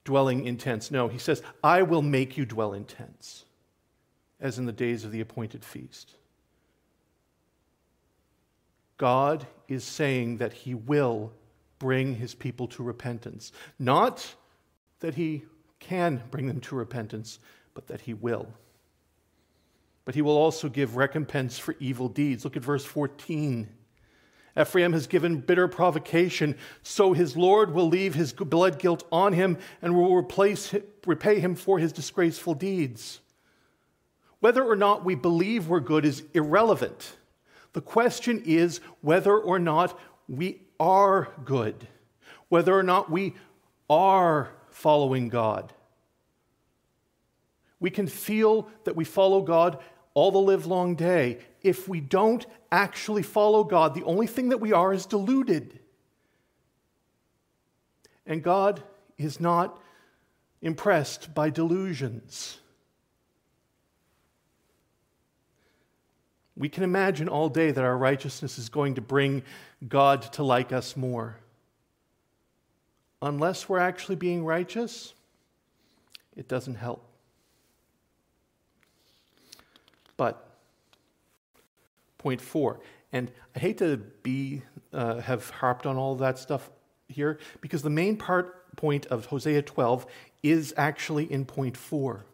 dwelling 0.04 0.46
in 0.46 0.58
tents. 0.58 0.92
No, 0.92 1.08
he 1.08 1.18
says, 1.18 1.42
I 1.64 1.82
will 1.82 2.02
make 2.02 2.38
you 2.38 2.46
dwell 2.46 2.74
in 2.74 2.86
tents 2.86 3.46
as 4.40 4.60
in 4.60 4.66
the 4.66 4.72
days 4.72 5.06
of 5.06 5.12
the 5.12 5.22
appointed 5.22 5.64
feast. 5.64 6.16
God 8.98 9.48
is 9.68 9.84
saying 9.84 10.38
that 10.38 10.54
he 10.54 10.76
will 10.76 11.32
bring 11.80 12.16
his 12.16 12.36
people 12.36 12.68
to 12.68 12.84
repentance. 12.84 13.52
Not 13.80 14.36
that 15.00 15.16
he 15.16 15.44
can 15.80 16.22
bring 16.32 16.48
them 16.48 16.62
to 16.62 16.76
repentance, 16.76 17.40
but 17.74 17.88
that 17.88 18.02
he 18.02 18.14
will. 18.14 18.48
But 20.06 20.16
he 20.16 20.22
will 20.22 20.38
also 20.38 20.70
give 20.70 20.96
recompense 20.96 21.58
for 21.58 21.76
evil 21.80 22.10
deeds. 22.10 22.44
Look 22.44 22.58
at 22.58 22.64
verse 22.64 22.86
14. 22.86 23.68
Ephraim 24.60 24.94
has 24.94 25.08
given 25.08 25.40
bitter 25.40 25.68
provocation, 25.68 26.56
so 26.84 27.14
his 27.14 27.36
Lord 27.36 27.74
will 27.74 27.88
leave 27.88 28.14
his 28.14 28.34
blood 28.34 28.78
guilt 28.78 29.04
on 29.12 29.34
him 29.34 29.58
and 29.82 29.96
will 29.96 30.16
replace, 30.16 30.76
repay 31.06 31.40
him 31.40 31.56
for 31.56 31.80
his 31.80 31.92
disgraceful 31.92 32.54
deeds. 32.54 33.20
Whether 34.40 34.64
or 34.64 34.76
not 34.76 35.06
we 35.06 35.16
believe 35.16 35.68
we're 35.68 35.80
good 35.80 36.06
is 36.06 36.24
irrelevant. 36.34 37.16
The 37.74 37.82
question 37.82 38.44
is 38.46 38.80
whether 39.02 39.36
or 39.36 39.58
not 39.58 40.00
we 40.28 40.62
are 40.80 41.30
good, 41.44 41.88
whether 42.50 42.78
or 42.78 42.84
not 42.84 43.10
we 43.10 43.34
are 43.90 44.50
following 44.70 45.30
God. 45.30 45.74
We 47.80 47.90
can 47.90 48.08
feel 48.08 48.70
that 48.84 48.96
we 48.96 49.04
follow 49.04 49.42
God 49.42 49.80
all 50.14 50.32
the 50.32 50.40
live 50.40 50.66
long 50.66 50.96
day. 50.96 51.40
If 51.62 51.88
we 51.88 52.00
don't 52.00 52.46
actually 52.72 53.24
follow 53.24 53.64
God, 53.64 53.94
the 53.94 54.04
only 54.04 54.28
thing 54.28 54.50
that 54.50 54.60
we 54.60 54.74
are 54.74 54.94
is 54.94 55.06
deluded. 55.06 55.80
And 58.26 58.44
God 58.44 58.84
is 59.18 59.40
not 59.40 59.80
impressed 60.62 61.34
by 61.34 61.50
delusions. 61.50 62.58
We 66.56 66.70
can 66.70 66.84
imagine 66.84 67.28
all 67.28 67.50
day 67.50 67.72
that 67.72 67.84
our 67.84 67.98
righteousness 67.98 68.60
is 68.60 68.70
going 68.70 68.96
to 68.96 69.02
bring 69.02 69.44
God 69.88 70.22
to 70.34 70.44
like 70.44 70.72
us 70.72 70.96
more. 70.96 71.38
Unless 73.22 73.68
we're 73.68 73.80
actually 73.80 74.18
being 74.18 74.46
righteous, 74.46 75.14
it 76.36 76.48
doesn't 76.48 76.76
help. 76.76 77.13
But, 80.18 80.50
point 82.18 82.42
four, 82.42 82.80
and 83.12 83.32
I 83.56 83.60
hate 83.60 83.78
to 83.80 83.98
be, 83.98 84.64
uh, 84.92 85.20
have 85.22 85.50
harped 85.50 85.86
on 85.86 85.98
all 85.98 86.16
that 86.16 86.38
stuff 86.38 86.70
here 87.08 87.40
because 87.62 87.82
the 87.82 87.90
main 87.90 88.18
part 88.18 88.76
point 88.76 89.06
of 89.08 89.28
Hosea 89.28 89.62
12 89.62 90.06
is 90.42 90.74
actually 90.78 91.32
in 91.32 91.46
point 91.46 91.78
four. 91.78 92.26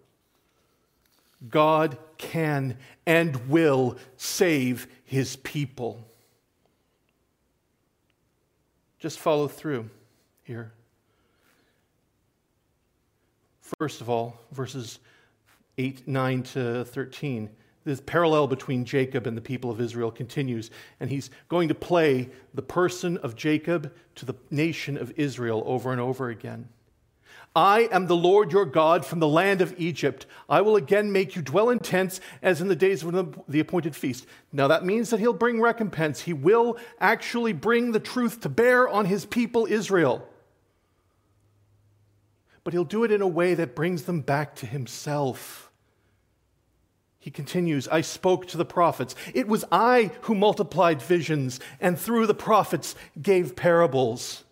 God 1.48 1.98
can 2.18 2.78
and 3.06 3.48
will 3.48 3.98
save 4.18 4.88
his 5.06 5.38
people. 5.38 6.06
Just 9.00 9.20
follow 9.20 9.48
through 9.48 9.90
here. 10.44 10.74
First 13.78 14.02
of 14.02 14.10
all, 14.10 14.38
verses 14.52 15.00
8, 15.78 16.08
9 16.08 16.44
to 16.44 16.84
13. 16.84 17.50
This 17.90 18.02
parallel 18.02 18.46
between 18.46 18.86
Jacob 18.86 19.26
and 19.26 19.36
the 19.36 19.42
people 19.42 19.72
of 19.72 19.82
Israel 19.82 20.12
continues, 20.12 20.70
and 21.00 21.10
he's 21.10 21.32
going 21.48 21.70
to 21.70 21.74
play 21.74 22.30
the 22.54 22.62
person 22.62 23.18
of 23.18 23.36
Jacob 23.36 23.92
to 24.14 24.28
the 24.28 24.36
nation 24.52 24.96
of 24.96 25.12
Israel 25.18 25.64
over 25.66 25.92
and 25.92 26.00
over 26.00 26.30
again. 26.30 26.70
I 27.56 27.90
am 27.92 28.06
the 28.06 28.16
Lord 28.16 28.52
your 28.52 28.68
God 28.68 29.08
from 29.08 29.18
the 29.18 29.28
land 29.28 29.60
of 29.60 29.74
Egypt. 29.80 30.28
I 30.48 30.62
will 30.62 30.76
again 30.76 31.12
make 31.12 31.36
you 31.36 31.42
dwell 31.42 31.72
in 31.72 31.80
tents 31.80 32.22
as 32.44 32.62
in 32.62 32.68
the 32.68 32.76
days 32.76 33.04
of 33.04 33.42
the 33.48 33.60
appointed 33.60 33.96
feast. 33.96 34.28
Now 34.54 34.68
that 34.68 34.86
means 34.86 35.10
that 35.10 35.20
he'll 35.20 35.34
bring 35.34 35.60
recompense. 35.60 36.22
He 36.22 36.34
will 36.34 36.78
actually 37.00 37.54
bring 37.54 37.92
the 37.92 38.00
truth 38.00 38.42
to 38.42 38.50
bear 38.50 38.88
on 38.88 39.06
his 39.06 39.26
people 39.26 39.66
Israel. 39.66 40.30
But 42.64 42.74
he'll 42.74 42.84
do 42.84 43.04
it 43.04 43.12
in 43.12 43.24
a 43.24 43.28
way 43.28 43.56
that 43.56 43.74
brings 43.74 44.04
them 44.04 44.22
back 44.22 44.54
to 44.58 44.68
himself. 44.68 45.69
He 47.20 47.32
continues, 47.32 47.88
I 47.90 48.00
spoke 48.02 48.48
to 48.48 48.58
the 48.58 48.66
prophets. 48.66 49.14
It 49.34 49.48
was 49.48 49.66
I 49.72 50.12
who 50.22 50.36
multiplied 50.36 51.02
visions 51.02 51.60
and 51.82 52.00
through 52.00 52.28
the 52.28 52.34
prophets 52.34 52.96
gave 53.22 53.58
parables. 53.58 54.46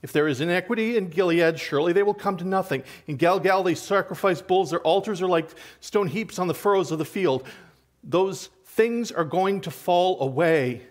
If 0.00 0.12
there 0.12 0.28
is 0.28 0.40
iniquity 0.40 0.96
in 0.96 1.08
Gilead, 1.08 1.58
surely 1.58 1.92
they 1.92 2.02
will 2.02 2.14
come 2.14 2.36
to 2.38 2.44
nothing. 2.44 2.84
In 3.06 3.16
Gilgal, 3.16 3.62
they 3.62 3.74
sacrifice 3.74 4.40
bulls. 4.40 4.70
Their 4.70 4.80
altars 4.80 5.20
are 5.20 5.28
like 5.28 5.50
stone 5.80 6.08
heaps 6.08 6.38
on 6.38 6.48
the 6.48 6.54
furrows 6.54 6.90
of 6.90 6.98
the 6.98 7.04
field. 7.04 7.46
Those 8.02 8.48
things 8.64 9.12
are 9.12 9.24
going 9.24 9.60
to 9.62 9.70
fall 9.70 10.20
away. 10.20 10.82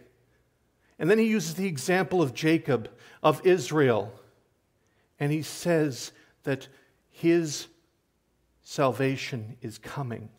And 1.00 1.10
then 1.10 1.18
he 1.18 1.26
uses 1.26 1.56
the 1.56 1.68
example 1.68 2.22
of 2.22 2.34
Jacob, 2.34 2.90
of 3.24 3.46
Israel. 3.46 4.14
And 5.20 5.32
he 5.32 5.42
says 5.42 6.12
that 6.44 6.68
his 7.10 7.68
salvation 8.64 9.58
is 9.62 9.78
coming. 9.78 10.30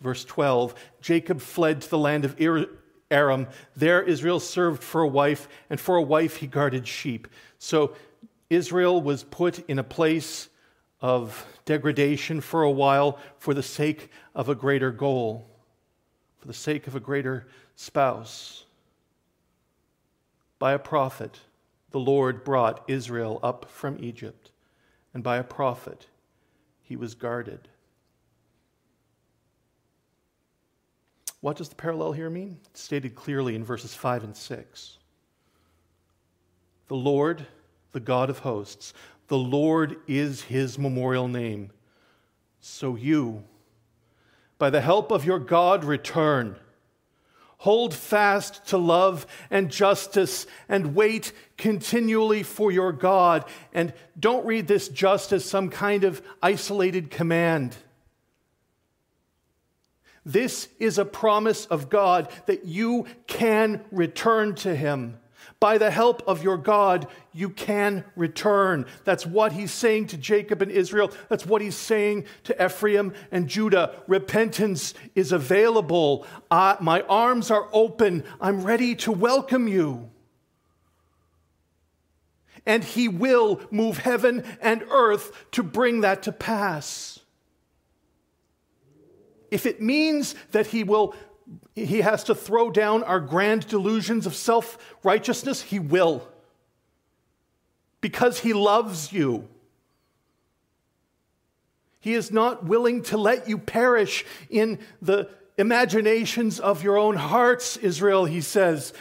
Verse 0.00 0.24
12 0.24 0.74
Jacob 1.00 1.40
fled 1.40 1.82
to 1.82 1.90
the 1.90 1.98
land 1.98 2.24
of 2.24 2.36
Aram. 3.10 3.46
There 3.76 4.02
Israel 4.02 4.40
served 4.40 4.82
for 4.82 5.02
a 5.02 5.08
wife, 5.08 5.48
and 5.70 5.80
for 5.80 5.96
a 5.96 6.02
wife 6.02 6.36
he 6.36 6.46
guarded 6.46 6.86
sheep. 6.86 7.28
So 7.58 7.94
Israel 8.50 9.00
was 9.00 9.24
put 9.24 9.58
in 9.68 9.78
a 9.78 9.84
place 9.84 10.48
of 11.00 11.46
degradation 11.64 12.40
for 12.40 12.62
a 12.62 12.70
while 12.70 13.18
for 13.38 13.54
the 13.54 13.62
sake 13.62 14.10
of 14.34 14.48
a 14.48 14.54
greater 14.54 14.90
goal, 14.90 15.46
for 16.38 16.46
the 16.46 16.54
sake 16.54 16.86
of 16.86 16.94
a 16.94 17.00
greater 17.00 17.46
spouse. 17.76 18.64
By 20.58 20.72
a 20.72 20.78
prophet, 20.78 21.38
the 21.90 22.00
Lord 22.00 22.42
brought 22.42 22.84
Israel 22.88 23.38
up 23.42 23.70
from 23.70 23.96
Egypt, 24.00 24.50
and 25.14 25.22
by 25.22 25.36
a 25.36 25.44
prophet, 25.44 26.06
he 26.82 26.96
was 26.96 27.14
guarded. 27.14 27.68
What 31.40 31.56
does 31.56 31.68
the 31.68 31.76
parallel 31.76 32.12
here 32.12 32.30
mean? 32.30 32.58
It's 32.70 32.82
stated 32.82 33.14
clearly 33.14 33.54
in 33.54 33.64
verses 33.64 33.94
5 33.94 34.24
and 34.24 34.36
6. 34.36 34.98
The 36.88 36.96
Lord, 36.96 37.46
the 37.92 38.00
God 38.00 38.30
of 38.30 38.40
hosts, 38.40 38.92
the 39.28 39.38
Lord 39.38 39.96
is 40.06 40.42
his 40.42 40.78
memorial 40.78 41.28
name. 41.28 41.70
So 42.60 42.96
you, 42.96 43.44
by 44.58 44.70
the 44.70 44.80
help 44.80 45.12
of 45.12 45.24
your 45.24 45.38
God, 45.38 45.84
return. 45.84 46.56
Hold 47.58 47.92
fast 47.92 48.66
to 48.68 48.78
love 48.78 49.26
and 49.50 49.70
justice 49.70 50.46
and 50.68 50.94
wait 50.94 51.32
continually 51.56 52.42
for 52.42 52.70
your 52.70 52.92
God. 52.92 53.44
And 53.72 53.92
don't 54.18 54.46
read 54.46 54.66
this 54.68 54.88
just 54.88 55.32
as 55.32 55.44
some 55.44 55.68
kind 55.68 56.04
of 56.04 56.22
isolated 56.42 57.10
command. 57.10 57.76
This 60.24 60.68
is 60.78 60.98
a 60.98 61.04
promise 61.04 61.66
of 61.66 61.88
God 61.88 62.28
that 62.46 62.64
you 62.64 63.06
can 63.26 63.84
return 63.90 64.54
to 64.56 64.74
Him. 64.74 65.18
By 65.60 65.78
the 65.78 65.90
help 65.90 66.22
of 66.28 66.44
your 66.44 66.56
God, 66.56 67.08
you 67.32 67.50
can 67.50 68.04
return. 68.14 68.86
That's 69.04 69.26
what 69.26 69.52
he's 69.52 69.72
saying 69.72 70.08
to 70.08 70.16
Jacob 70.16 70.62
and 70.62 70.70
Israel. 70.70 71.10
That's 71.28 71.46
what 71.46 71.62
he's 71.62 71.74
saying 71.74 72.26
to 72.44 72.64
Ephraim 72.64 73.12
and 73.32 73.48
Judah. 73.48 73.96
Repentance 74.06 74.94
is 75.16 75.32
available. 75.32 76.24
My 76.50 77.02
arms 77.08 77.50
are 77.50 77.68
open. 77.72 78.22
I'm 78.40 78.62
ready 78.62 78.94
to 78.96 79.10
welcome 79.10 79.66
you. 79.66 80.10
And 82.64 82.84
he 82.84 83.08
will 83.08 83.60
move 83.72 83.98
heaven 83.98 84.44
and 84.60 84.84
earth 84.90 85.32
to 85.52 85.64
bring 85.64 86.02
that 86.02 86.22
to 86.24 86.32
pass. 86.32 87.17
If 89.50 89.66
it 89.66 89.80
means 89.80 90.34
that 90.52 90.68
he 90.68 90.84
will 90.84 91.14
he 91.74 92.00
has 92.00 92.24
to 92.24 92.34
throw 92.34 92.70
down 92.70 93.02
our 93.04 93.20
grand 93.20 93.66
delusions 93.68 94.26
of 94.26 94.34
self-righteousness, 94.34 95.62
he 95.62 95.78
will. 95.78 96.28
Because 98.00 98.40
he 98.40 98.52
loves 98.52 99.12
you. 99.12 99.48
He 102.00 102.14
is 102.14 102.30
not 102.30 102.64
willing 102.64 103.02
to 103.04 103.16
let 103.16 103.48
you 103.48 103.58
perish 103.58 104.24
in 104.50 104.78
the 105.00 105.28
imaginations 105.56 106.60
of 106.60 106.84
your 106.84 106.96
own 106.96 107.16
hearts, 107.16 107.76
Israel, 107.76 108.24
he 108.24 108.40
says. 108.40 108.92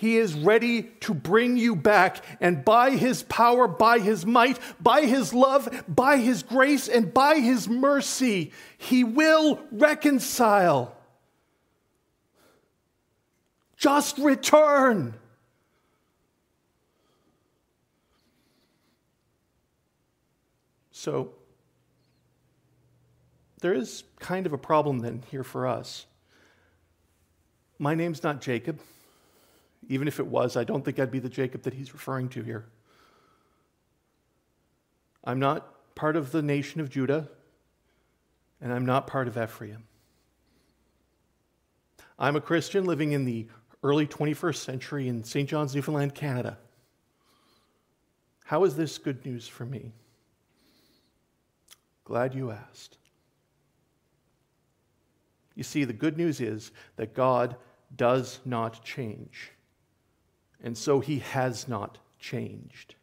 He 0.00 0.16
is 0.16 0.32
ready 0.32 0.84
to 1.00 1.12
bring 1.12 1.58
you 1.58 1.76
back, 1.76 2.24
and 2.40 2.64
by 2.64 2.92
His 2.92 3.22
power, 3.24 3.68
by 3.68 3.98
His 3.98 4.24
might, 4.24 4.58
by 4.82 5.02
His 5.02 5.34
love, 5.34 5.84
by 5.86 6.16
His 6.16 6.42
grace, 6.42 6.88
and 6.88 7.12
by 7.12 7.34
His 7.34 7.68
mercy, 7.68 8.50
He 8.78 9.04
will 9.04 9.60
reconcile. 9.70 10.96
Just 13.76 14.16
return. 14.16 15.16
So, 20.92 21.32
there 23.60 23.74
is 23.74 24.04
kind 24.18 24.46
of 24.46 24.54
a 24.54 24.58
problem 24.58 25.00
then 25.00 25.24
here 25.30 25.44
for 25.44 25.66
us. 25.66 26.06
My 27.78 27.94
name's 27.94 28.22
not 28.22 28.40
Jacob. 28.40 28.80
Even 29.90 30.06
if 30.06 30.20
it 30.20 30.26
was, 30.28 30.56
I 30.56 30.62
don't 30.62 30.84
think 30.84 31.00
I'd 31.00 31.10
be 31.10 31.18
the 31.18 31.28
Jacob 31.28 31.62
that 31.62 31.74
he's 31.74 31.92
referring 31.92 32.28
to 32.30 32.42
here. 32.44 32.64
I'm 35.24 35.40
not 35.40 35.94
part 35.96 36.14
of 36.14 36.30
the 36.30 36.42
nation 36.42 36.80
of 36.80 36.88
Judah, 36.88 37.28
and 38.60 38.72
I'm 38.72 38.86
not 38.86 39.08
part 39.08 39.26
of 39.26 39.36
Ephraim. 39.36 39.82
I'm 42.20 42.36
a 42.36 42.40
Christian 42.40 42.84
living 42.84 43.10
in 43.10 43.24
the 43.24 43.48
early 43.82 44.06
21st 44.06 44.58
century 44.58 45.08
in 45.08 45.24
St. 45.24 45.48
John's, 45.48 45.74
Newfoundland, 45.74 46.14
Canada. 46.14 46.56
How 48.44 48.62
is 48.62 48.76
this 48.76 48.96
good 48.96 49.26
news 49.26 49.48
for 49.48 49.66
me? 49.66 49.90
Glad 52.04 52.32
you 52.32 52.52
asked. 52.52 52.96
You 55.56 55.64
see, 55.64 55.82
the 55.82 55.92
good 55.92 56.16
news 56.16 56.40
is 56.40 56.70
that 56.94 57.12
God 57.12 57.56
does 57.96 58.38
not 58.44 58.84
change. 58.84 59.50
And 60.62 60.76
so 60.76 61.00
he 61.00 61.20
has 61.20 61.68
not 61.68 61.98
changed. 62.18 62.94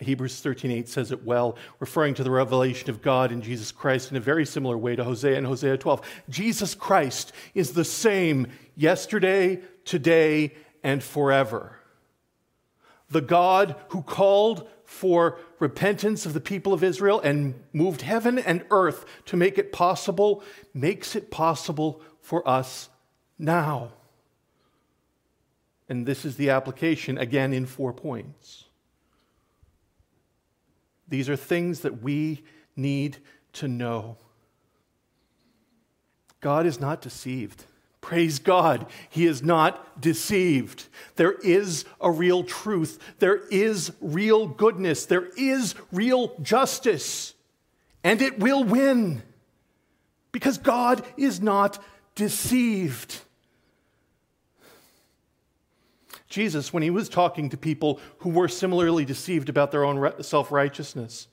Hebrews 0.00 0.40
13:8 0.42 0.88
says 0.88 1.12
it 1.12 1.24
well, 1.24 1.56
referring 1.78 2.14
to 2.14 2.24
the 2.24 2.30
revelation 2.30 2.90
of 2.90 3.02
God 3.02 3.30
in 3.30 3.42
Jesus 3.42 3.70
Christ 3.70 4.10
in 4.10 4.16
a 4.16 4.20
very 4.20 4.44
similar 4.44 4.76
way 4.76 4.96
to 4.96 5.04
Hosea 5.04 5.36
and 5.36 5.46
Hosea 5.46 5.78
12. 5.78 6.02
Jesus 6.28 6.74
Christ 6.74 7.32
is 7.54 7.72
the 7.72 7.84
same 7.84 8.48
yesterday, 8.74 9.60
today, 9.84 10.54
and 10.82 11.02
forever. 11.02 11.78
The 13.10 13.20
God 13.20 13.76
who 13.88 14.02
called 14.02 14.68
for 14.84 15.38
repentance 15.58 16.26
of 16.26 16.34
the 16.34 16.40
people 16.40 16.72
of 16.72 16.84
Israel 16.84 17.20
and 17.20 17.54
moved 17.72 18.02
heaven 18.02 18.38
and 18.38 18.64
earth 18.70 19.04
to 19.26 19.36
make 19.36 19.58
it 19.58 19.72
possible 19.72 20.42
makes 20.72 21.14
it 21.16 21.30
possible 21.30 22.02
for 22.20 22.46
us 22.48 22.88
now. 23.44 23.92
And 25.88 26.06
this 26.06 26.24
is 26.24 26.36
the 26.36 26.50
application, 26.50 27.18
again, 27.18 27.52
in 27.52 27.66
four 27.66 27.92
points. 27.92 28.64
These 31.08 31.28
are 31.28 31.36
things 31.36 31.80
that 31.80 32.02
we 32.02 32.42
need 32.74 33.18
to 33.54 33.68
know. 33.68 34.16
God 36.40 36.66
is 36.66 36.80
not 36.80 37.00
deceived. 37.00 37.64
Praise 38.00 38.38
God, 38.38 38.86
He 39.08 39.24
is 39.24 39.42
not 39.42 40.00
deceived. 40.00 40.88
There 41.16 41.32
is 41.32 41.86
a 42.00 42.10
real 42.10 42.44
truth. 42.44 42.98
There 43.18 43.46
is 43.48 43.92
real 44.00 44.46
goodness. 44.46 45.06
There 45.06 45.28
is 45.38 45.74
real 45.90 46.38
justice. 46.42 47.32
And 48.02 48.20
it 48.20 48.38
will 48.38 48.62
win 48.62 49.22
because 50.32 50.58
God 50.58 51.02
is 51.16 51.40
not 51.40 51.82
deceived. 52.14 53.22
Jesus, 56.34 56.72
when 56.72 56.82
he 56.82 56.90
was 56.90 57.08
talking 57.08 57.48
to 57.48 57.56
people 57.56 58.00
who 58.18 58.30
were 58.30 58.48
similarly 58.48 59.04
deceived 59.04 59.48
about 59.48 59.70
their 59.70 59.84
own 59.84 60.20
self 60.22 60.50
righteousness, 60.50 61.28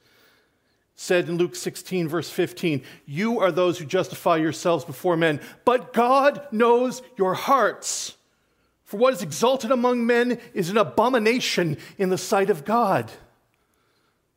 said 0.93 1.27
in 1.27 1.37
Luke 1.37 1.55
16, 1.55 2.07
verse 2.07 2.29
15, 2.29 2.83
You 3.07 3.39
are 3.39 3.51
those 3.51 3.79
who 3.79 3.85
justify 3.85 4.37
yourselves 4.37 4.85
before 4.85 5.17
men, 5.17 5.41
but 5.65 5.91
God 5.91 6.45
knows 6.51 7.01
your 7.17 7.33
hearts. 7.33 8.15
For 8.83 8.97
what 8.97 9.13
is 9.13 9.23
exalted 9.23 9.71
among 9.71 10.05
men 10.05 10.39
is 10.53 10.69
an 10.69 10.77
abomination 10.77 11.77
in 11.97 12.09
the 12.09 12.17
sight 12.17 12.51
of 12.51 12.63
God. 12.63 13.11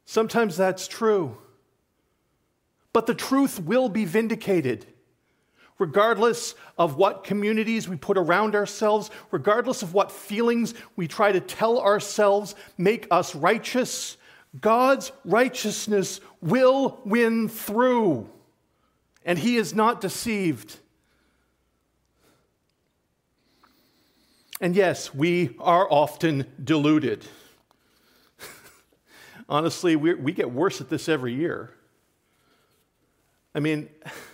Sometimes 0.07 0.57
that's 0.57 0.89
true. 0.89 1.37
But 2.95 3.05
the 3.05 3.15
truth 3.15 3.61
will 3.61 3.91
be 3.91 4.07
vindicated 4.07 4.87
regardless 5.79 6.55
of 6.79 6.97
what 6.97 7.25
communities 7.25 7.89
we 7.89 7.97
put 7.97 8.17
around 8.17 8.55
ourselves, 8.55 9.11
regardless 9.31 9.83
of 9.83 9.95
what 9.95 10.13
feelings 10.13 10.75
we 10.97 11.09
try 11.09 11.33
to 11.33 11.41
tell 11.41 11.81
ourselves 11.81 12.55
make 12.79 13.07
us 13.11 13.35
righteous, 13.35 14.17
God's 14.61 15.11
righteousness 15.25 16.21
will 16.41 17.01
win 17.05 17.49
through. 17.49 18.29
And 19.25 19.39
He 19.39 19.57
is 19.57 19.75
not 19.75 20.01
deceived. 20.01 20.79
And 24.61 24.77
yes, 24.77 25.13
we 25.13 25.57
are 25.59 25.87
often 25.91 26.47
deluded. 26.63 27.27
Honestly, 29.49 29.97
we 29.97 30.15
we 30.15 30.33
get 30.33 30.51
worse 30.51 30.81
at 30.81 30.89
this 30.89 31.09
every 31.09 31.35
year. 31.35 31.75
I 33.55 33.61
mean, 33.61 33.89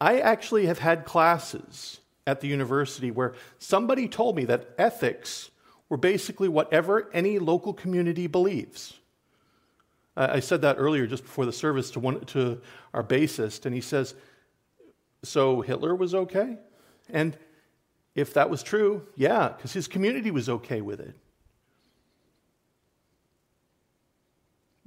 I 0.00 0.20
actually 0.20 0.66
have 0.66 0.78
had 0.78 1.04
classes 1.04 2.00
at 2.26 2.40
the 2.40 2.48
university 2.48 3.10
where 3.10 3.34
somebody 3.58 4.08
told 4.08 4.36
me 4.36 4.44
that 4.46 4.70
ethics 4.78 5.50
were 5.88 5.96
basically 5.96 6.48
whatever 6.48 7.10
any 7.12 7.38
local 7.38 7.74
community 7.74 8.26
believes. 8.26 8.94
I 10.16 10.40
said 10.40 10.62
that 10.62 10.76
earlier 10.78 11.06
just 11.06 11.22
before 11.22 11.46
the 11.46 11.52
service 11.52 11.90
to, 11.92 12.00
one, 12.00 12.20
to 12.26 12.60
our 12.92 13.02
bassist, 13.02 13.64
and 13.64 13.74
he 13.74 13.80
says, 13.80 14.14
So 15.22 15.60
Hitler 15.60 15.94
was 15.94 16.14
okay? 16.14 16.58
And 17.08 17.36
if 18.14 18.34
that 18.34 18.50
was 18.50 18.62
true, 18.62 19.06
yeah, 19.16 19.48
because 19.48 19.72
his 19.72 19.88
community 19.88 20.30
was 20.30 20.48
okay 20.48 20.80
with 20.80 21.00
it. 21.00 21.14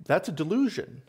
That's 0.06 0.28
a 0.30 0.34
delusion. 0.34 1.02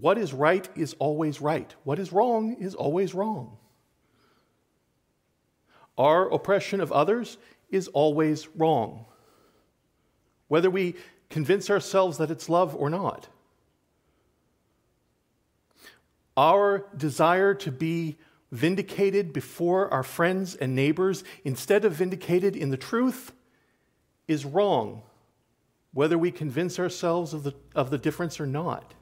What 0.00 0.18
is 0.18 0.32
right 0.32 0.68
is 0.76 0.94
always 0.98 1.40
right. 1.40 1.74
What 1.84 1.98
is 1.98 2.12
wrong 2.12 2.54
is 2.54 2.74
always 2.74 3.14
wrong. 3.14 3.56
Our 5.96 6.28
oppression 6.32 6.80
of 6.80 6.92
others 6.92 7.38
is 7.70 7.88
always 7.88 8.48
wrong, 8.54 9.06
whether 10.46 10.70
we 10.70 10.94
convince 11.28 11.68
ourselves 11.68 12.18
that 12.18 12.30
it's 12.30 12.48
love 12.48 12.74
or 12.76 12.88
not. 12.88 13.28
Our 16.36 16.86
desire 16.96 17.52
to 17.54 17.72
be 17.72 18.16
vindicated 18.52 19.32
before 19.32 19.92
our 19.92 20.04
friends 20.04 20.54
and 20.54 20.74
neighbors 20.74 21.24
instead 21.44 21.84
of 21.84 21.92
vindicated 21.94 22.54
in 22.54 22.70
the 22.70 22.76
truth 22.76 23.32
is 24.28 24.44
wrong, 24.44 25.02
whether 25.92 26.16
we 26.16 26.30
convince 26.30 26.78
ourselves 26.78 27.34
of 27.34 27.42
the, 27.42 27.54
of 27.74 27.90
the 27.90 27.98
difference 27.98 28.38
or 28.38 28.46
not. 28.46 28.94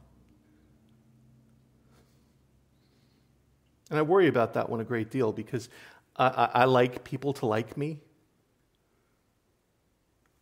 And 3.91 3.99
I 3.99 4.03
worry 4.03 4.29
about 4.29 4.55
that 4.55 4.69
one 4.69 4.81
a 4.81 4.85
great 4.85 5.11
deal 5.11 5.33
because 5.33 5.69
I, 6.17 6.27
I, 6.27 6.51
I 6.63 6.65
like 6.65 7.05
people 7.05 7.33
to 7.35 7.47
like 7.47 7.77
me. 7.77 7.99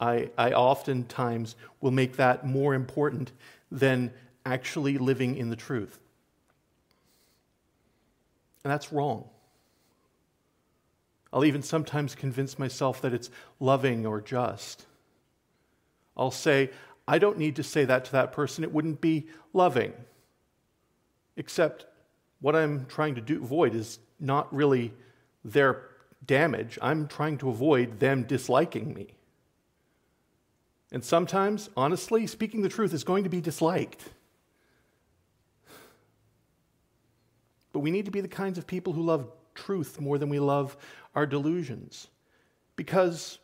I, 0.00 0.30
I 0.36 0.52
oftentimes 0.52 1.56
will 1.80 1.90
make 1.90 2.16
that 2.16 2.46
more 2.46 2.74
important 2.74 3.32
than 3.70 4.12
actually 4.44 4.98
living 4.98 5.36
in 5.36 5.50
the 5.50 5.56
truth. 5.56 5.98
And 8.64 8.72
that's 8.72 8.92
wrong. 8.92 9.28
I'll 11.32 11.44
even 11.44 11.62
sometimes 11.62 12.14
convince 12.14 12.58
myself 12.58 13.02
that 13.02 13.12
it's 13.12 13.30
loving 13.60 14.06
or 14.06 14.20
just. 14.20 14.86
I'll 16.16 16.30
say, 16.30 16.70
I 17.06 17.18
don't 17.18 17.38
need 17.38 17.56
to 17.56 17.62
say 17.62 17.84
that 17.84 18.06
to 18.06 18.12
that 18.12 18.32
person, 18.32 18.64
it 18.64 18.72
wouldn't 18.72 19.00
be 19.00 19.26
loving. 19.52 19.92
Except 21.36 21.86
what 22.40 22.54
I'm 22.54 22.86
trying 22.86 23.14
to 23.14 23.20
do, 23.20 23.42
avoid 23.42 23.74
is 23.74 23.98
not 24.20 24.54
really 24.54 24.92
their 25.44 25.88
damage. 26.26 26.78
I'm 26.80 27.06
trying 27.08 27.38
to 27.38 27.50
avoid 27.50 28.00
them 28.00 28.24
disliking 28.24 28.94
me. 28.94 29.14
And 30.92 31.04
sometimes, 31.04 31.70
honestly, 31.76 32.26
speaking 32.26 32.62
the 32.62 32.68
truth 32.68 32.94
is 32.94 33.04
going 33.04 33.24
to 33.24 33.30
be 33.30 33.40
disliked. 33.40 34.04
But 37.72 37.80
we 37.80 37.90
need 37.90 38.04
to 38.04 38.12
be 38.12 38.20
the 38.20 38.28
kinds 38.28 38.58
of 38.58 38.66
people 38.66 38.92
who 38.92 39.02
love 39.02 39.26
truth 39.54 40.00
more 40.00 40.18
than 40.18 40.28
we 40.28 40.38
love 40.38 40.76
our 41.14 41.26
delusions. 41.26 42.08
Because 42.76 43.38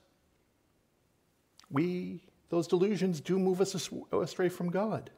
we, 1.71 2.23
those 2.49 2.69
delusions 2.69 3.21
do 3.21 3.39
move 3.39 3.61
us 3.61 3.91
astray 4.13 4.49
from 4.49 4.71
God. 4.71 5.11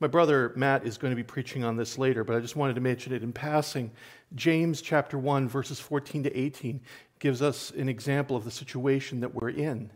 My 0.00 0.06
brother 0.06 0.52
Matt 0.54 0.86
is 0.86 0.96
going 0.96 1.10
to 1.10 1.16
be 1.16 1.24
preaching 1.24 1.64
on 1.64 1.76
this 1.76 1.98
later, 1.98 2.22
but 2.22 2.36
I 2.36 2.40
just 2.40 2.54
wanted 2.54 2.74
to 2.74 2.80
mention 2.80 3.12
it 3.12 3.24
in 3.24 3.32
passing. 3.32 3.90
James 4.34 4.80
chapter 4.80 5.18
1, 5.18 5.48
verses 5.48 5.80
14 5.80 6.22
to 6.24 6.38
18 6.38 6.80
gives 7.18 7.42
us 7.42 7.70
an 7.72 7.88
example 7.88 8.36
of 8.36 8.44
the 8.44 8.50
situation 8.50 9.20
that 9.20 9.34
we're 9.34 9.50
in. 9.50 9.90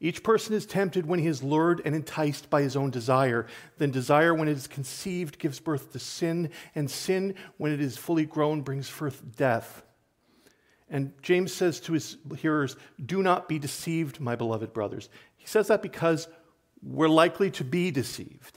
Each 0.00 0.22
person 0.22 0.54
is 0.54 0.64
tempted 0.64 1.06
when 1.06 1.18
he 1.18 1.26
is 1.26 1.42
lured 1.42 1.82
and 1.84 1.94
enticed 1.94 2.48
by 2.48 2.62
his 2.62 2.76
own 2.76 2.90
desire. 2.90 3.46
Then 3.76 3.90
desire, 3.90 4.34
when 4.34 4.48
it 4.48 4.56
is 4.56 4.66
conceived, 4.66 5.38
gives 5.38 5.60
birth 5.60 5.92
to 5.92 5.98
sin, 5.98 6.50
and 6.74 6.90
sin, 6.90 7.34
when 7.58 7.72
it 7.72 7.80
is 7.80 7.98
fully 7.98 8.24
grown, 8.24 8.62
brings 8.62 8.88
forth 8.88 9.22
death. 9.36 9.82
And 10.88 11.12
James 11.22 11.52
says 11.52 11.78
to 11.80 11.92
his 11.92 12.16
hearers, 12.38 12.76
Do 13.04 13.22
not 13.22 13.48
be 13.48 13.58
deceived, 13.58 14.20
my 14.20 14.36
beloved 14.36 14.72
brothers. 14.72 15.08
He 15.36 15.46
says 15.46 15.68
that 15.68 15.82
because 15.82 16.28
we're 16.82 17.08
likely 17.08 17.50
to 17.52 17.64
be 17.64 17.90
deceived. 17.90 18.53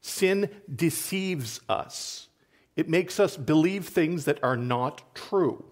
Sin 0.00 0.48
deceives 0.72 1.60
us, 1.68 2.28
it 2.76 2.88
makes 2.88 3.18
us 3.18 3.36
believe 3.36 3.88
things 3.88 4.24
that 4.24 4.42
are 4.42 4.56
not 4.56 5.02
true 5.14 5.64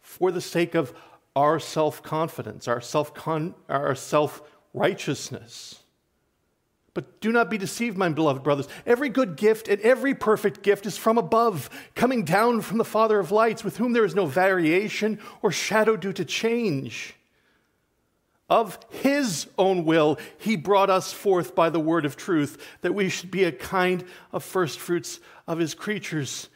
for 0.00 0.30
the 0.30 0.40
sake 0.40 0.74
of 0.74 0.92
our 1.34 1.60
self 1.60 2.02
confidence, 2.02 2.66
our 2.66 2.80
self 3.94 4.42
righteousness. 4.72 5.80
But 6.94 7.20
do 7.20 7.30
not 7.30 7.50
be 7.50 7.58
deceived, 7.58 7.98
my 7.98 8.08
beloved 8.08 8.42
brothers. 8.42 8.68
Every 8.86 9.10
good 9.10 9.36
gift 9.36 9.68
and 9.68 9.78
every 9.82 10.14
perfect 10.14 10.62
gift 10.62 10.86
is 10.86 10.96
from 10.96 11.18
above, 11.18 11.68
coming 11.94 12.24
down 12.24 12.62
from 12.62 12.78
the 12.78 12.86
Father 12.86 13.18
of 13.18 13.30
lights, 13.30 13.62
with 13.62 13.76
whom 13.76 13.92
there 13.92 14.06
is 14.06 14.14
no 14.14 14.24
variation 14.24 15.18
or 15.42 15.52
shadow 15.52 15.96
due 15.96 16.14
to 16.14 16.24
change. 16.24 17.14
Of 18.48 18.78
his 18.90 19.48
own 19.58 19.84
will, 19.84 20.18
he 20.38 20.56
brought 20.56 20.88
us 20.88 21.12
forth 21.12 21.54
by 21.54 21.68
the 21.68 21.80
word 21.80 22.04
of 22.04 22.16
truth, 22.16 22.64
that 22.82 22.94
we 22.94 23.08
should 23.08 23.30
be 23.30 23.44
a 23.44 23.52
kind 23.52 24.04
of 24.32 24.44
firstfruits 24.44 25.18
of 25.48 25.58
his 25.58 25.74
creatures. 25.74 26.48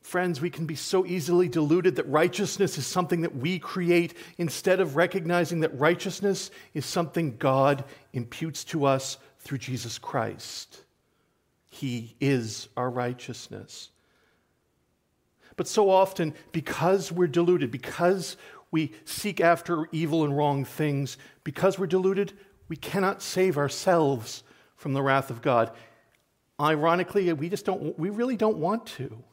Friends, 0.00 0.40
we 0.40 0.50
can 0.50 0.66
be 0.66 0.74
so 0.74 1.04
easily 1.06 1.48
deluded 1.48 1.96
that 1.96 2.08
righteousness 2.08 2.78
is 2.78 2.86
something 2.86 3.20
that 3.20 3.36
we 3.36 3.58
create 3.58 4.14
instead 4.38 4.80
of 4.80 4.96
recognizing 4.96 5.60
that 5.60 5.78
righteousness 5.78 6.50
is 6.74 6.86
something 6.86 7.36
God 7.36 7.84
imputes 8.12 8.64
to 8.64 8.86
us 8.86 9.18
through 9.38 9.58
Jesus 9.58 9.98
Christ. 9.98 10.82
He 11.68 12.16
is 12.20 12.68
our 12.76 12.90
righteousness. 12.90 13.90
But 15.56 15.68
so 15.68 15.90
often, 15.90 16.34
because 16.52 17.12
we're 17.12 17.28
deluded, 17.28 17.70
because 17.70 18.36
we 18.70 18.92
seek 19.04 19.40
after 19.40 19.88
evil 19.92 20.24
and 20.24 20.36
wrong 20.36 20.64
things, 20.64 21.18
because 21.44 21.78
we're 21.78 21.86
deluded, 21.86 22.32
we 22.68 22.76
cannot 22.76 23.22
save 23.22 23.58
ourselves 23.58 24.42
from 24.76 24.92
the 24.92 25.02
wrath 25.02 25.30
of 25.30 25.42
God. 25.42 25.72
Ironically, 26.60 27.32
we 27.32 27.48
just 27.48 27.64
don't, 27.64 27.98
we 27.98 28.10
really 28.10 28.36
don't 28.36 28.58
want 28.58 28.86
to. 28.86 29.24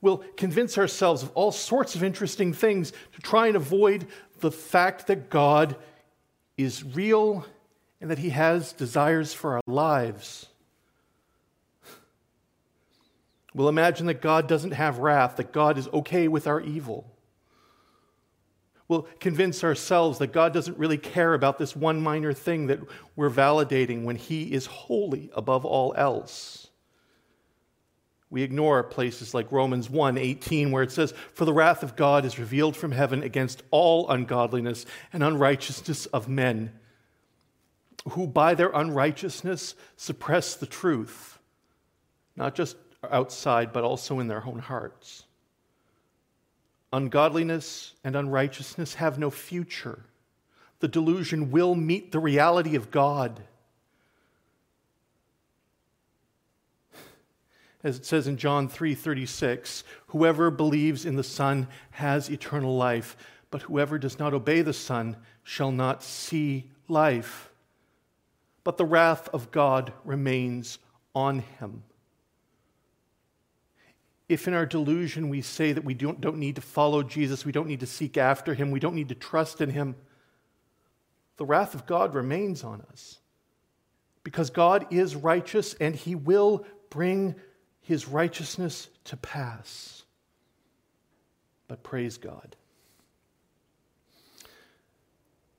We'll 0.00 0.24
convince 0.36 0.78
ourselves 0.78 1.22
of 1.22 1.30
all 1.34 1.52
sorts 1.52 1.94
of 1.94 2.02
interesting 2.02 2.52
things 2.52 2.92
to 3.12 3.20
try 3.20 3.46
and 3.48 3.56
avoid 3.56 4.06
the 4.40 4.50
fact 4.50 5.06
that 5.08 5.28
God 5.28 5.76
is 6.56 6.82
real 6.82 7.44
and 8.00 8.10
that 8.10 8.18
He 8.18 8.30
has 8.30 8.72
desires 8.72 9.34
for 9.34 9.56
our 9.56 9.60
lives. 9.66 10.46
We'll 13.54 13.68
imagine 13.68 14.06
that 14.06 14.22
God 14.22 14.48
doesn't 14.48 14.72
have 14.72 14.98
wrath, 14.98 15.36
that 15.36 15.52
God 15.52 15.76
is 15.76 15.88
okay 15.88 16.28
with 16.28 16.46
our 16.46 16.60
evil. 16.60 17.10
We'll 18.90 19.06
convince 19.20 19.62
ourselves 19.62 20.18
that 20.18 20.32
God 20.32 20.52
doesn't 20.52 20.76
really 20.76 20.98
care 20.98 21.32
about 21.32 21.58
this 21.58 21.76
one 21.76 22.00
minor 22.00 22.32
thing 22.32 22.66
that 22.66 22.80
we're 23.14 23.30
validating 23.30 24.02
when 24.02 24.16
He 24.16 24.52
is 24.52 24.66
holy 24.66 25.30
above 25.32 25.64
all 25.64 25.94
else. 25.96 26.66
We 28.30 28.42
ignore 28.42 28.82
places 28.82 29.32
like 29.32 29.52
Romans 29.52 29.88
1 29.88 30.18
18, 30.18 30.72
where 30.72 30.82
it 30.82 30.90
says, 30.90 31.14
For 31.34 31.44
the 31.44 31.52
wrath 31.52 31.84
of 31.84 31.94
God 31.94 32.24
is 32.24 32.40
revealed 32.40 32.76
from 32.76 32.90
heaven 32.90 33.22
against 33.22 33.62
all 33.70 34.10
ungodliness 34.10 34.86
and 35.12 35.22
unrighteousness 35.22 36.06
of 36.06 36.28
men, 36.28 36.72
who 38.08 38.26
by 38.26 38.56
their 38.56 38.70
unrighteousness 38.70 39.76
suppress 39.96 40.56
the 40.56 40.66
truth, 40.66 41.38
not 42.34 42.56
just 42.56 42.76
outside, 43.08 43.72
but 43.72 43.84
also 43.84 44.18
in 44.18 44.26
their 44.26 44.44
own 44.44 44.58
hearts. 44.58 45.26
Ungodliness 46.92 47.94
and 48.02 48.16
unrighteousness 48.16 48.94
have 48.94 49.18
no 49.18 49.30
future. 49.30 50.04
The 50.80 50.88
delusion 50.88 51.50
will 51.50 51.74
meet 51.74 52.10
the 52.10 52.18
reality 52.18 52.74
of 52.74 52.90
God 52.90 53.42
as 57.82 57.96
it 57.96 58.04
says 58.04 58.26
in 58.26 58.36
John 58.36 58.68
3:36, 58.68 59.84
whoever 60.08 60.50
believes 60.50 61.04
in 61.04 61.16
the 61.16 61.24
Son 61.24 61.66
has 61.92 62.30
eternal 62.30 62.76
life, 62.76 63.16
but 63.50 63.62
whoever 63.62 63.98
does 63.98 64.18
not 64.18 64.34
obey 64.34 64.62
the 64.62 64.72
Son 64.72 65.16
shall 65.42 65.72
not 65.72 66.02
see 66.02 66.70
life. 66.88 67.50
But 68.64 68.76
the 68.76 68.84
wrath 68.84 69.28
of 69.28 69.50
God 69.50 69.92
remains 70.04 70.78
on 71.14 71.40
him. 71.40 71.84
If 74.30 74.46
in 74.46 74.54
our 74.54 74.64
delusion 74.64 75.28
we 75.28 75.42
say 75.42 75.72
that 75.72 75.82
we 75.82 75.92
don't, 75.92 76.20
don't 76.20 76.38
need 76.38 76.54
to 76.54 76.62
follow 76.62 77.02
Jesus, 77.02 77.44
we 77.44 77.50
don't 77.50 77.66
need 77.66 77.80
to 77.80 77.86
seek 77.86 78.16
after 78.16 78.54
him, 78.54 78.70
we 78.70 78.78
don't 78.78 78.94
need 78.94 79.08
to 79.08 79.16
trust 79.16 79.60
in 79.60 79.70
him, 79.70 79.96
the 81.36 81.44
wrath 81.44 81.74
of 81.74 81.84
God 81.84 82.14
remains 82.14 82.62
on 82.62 82.80
us. 82.92 83.18
Because 84.22 84.50
God 84.50 84.86
is 84.92 85.16
righteous 85.16 85.74
and 85.74 85.96
he 85.96 86.14
will 86.14 86.64
bring 86.90 87.34
his 87.80 88.06
righteousness 88.06 88.86
to 89.06 89.16
pass. 89.16 90.04
But 91.66 91.82
praise 91.82 92.16
God. 92.16 92.54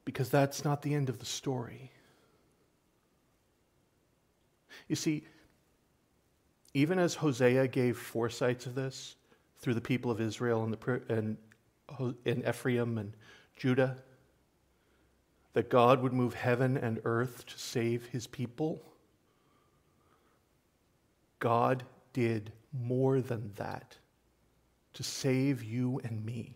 Because 0.05 0.29
that's 0.29 0.63
not 0.63 0.81
the 0.81 0.93
end 0.93 1.10
of 1.10 1.19
the 1.19 1.25
story. 1.25 1.91
You 4.88 4.95
see, 4.95 5.25
even 6.73 6.99
as 6.99 7.15
Hosea 7.15 7.67
gave 7.67 7.97
foresights 7.97 8.65
of 8.65 8.75
this 8.75 9.15
through 9.60 9.73
the 9.73 9.81
people 9.81 10.10
of 10.10 10.21
Israel 10.21 10.63
and, 10.63 10.73
the, 10.73 11.01
and, 11.10 11.38
and 12.25 12.47
Ephraim 12.47 12.97
and 12.97 13.13
Judah, 13.57 13.97
that 15.53 15.69
God 15.69 16.01
would 16.01 16.13
move 16.13 16.34
heaven 16.34 16.77
and 16.77 17.01
earth 17.03 17.45
to 17.45 17.60
save 17.60 18.05
his 18.07 18.25
people, 18.25 18.81
God 21.39 21.84
did 22.13 22.51
more 22.71 23.19
than 23.21 23.51
that 23.55 23.97
to 24.93 25.03
save 25.03 25.63
you 25.63 25.99
and 26.03 26.25
me. 26.25 26.55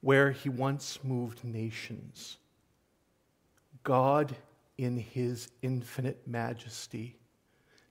Where 0.00 0.32
he 0.32 0.48
once 0.48 0.98
moved 1.02 1.44
nations, 1.44 2.38
God, 3.84 4.34
in 4.78 4.96
his 4.96 5.48
infinite 5.62 6.26
majesty, 6.26 7.16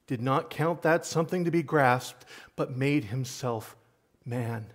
did 0.08 0.22
not 0.22 0.50
count 0.50 0.82
that 0.82 1.06
something 1.06 1.46
to 1.46 1.52
be 1.52 1.64
grasped, 1.64 2.26
but 2.56 2.76
made 2.76 3.06
himself 3.06 3.76
man. 4.26 4.66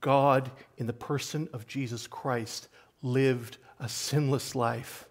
God, 0.00 0.50
in 0.76 0.86
the 0.86 0.92
person 0.92 1.48
of 1.52 1.66
Jesus 1.66 2.06
Christ, 2.06 2.68
lived 3.02 3.58
a 3.80 3.88
sinless 3.88 4.54
life 4.54 5.08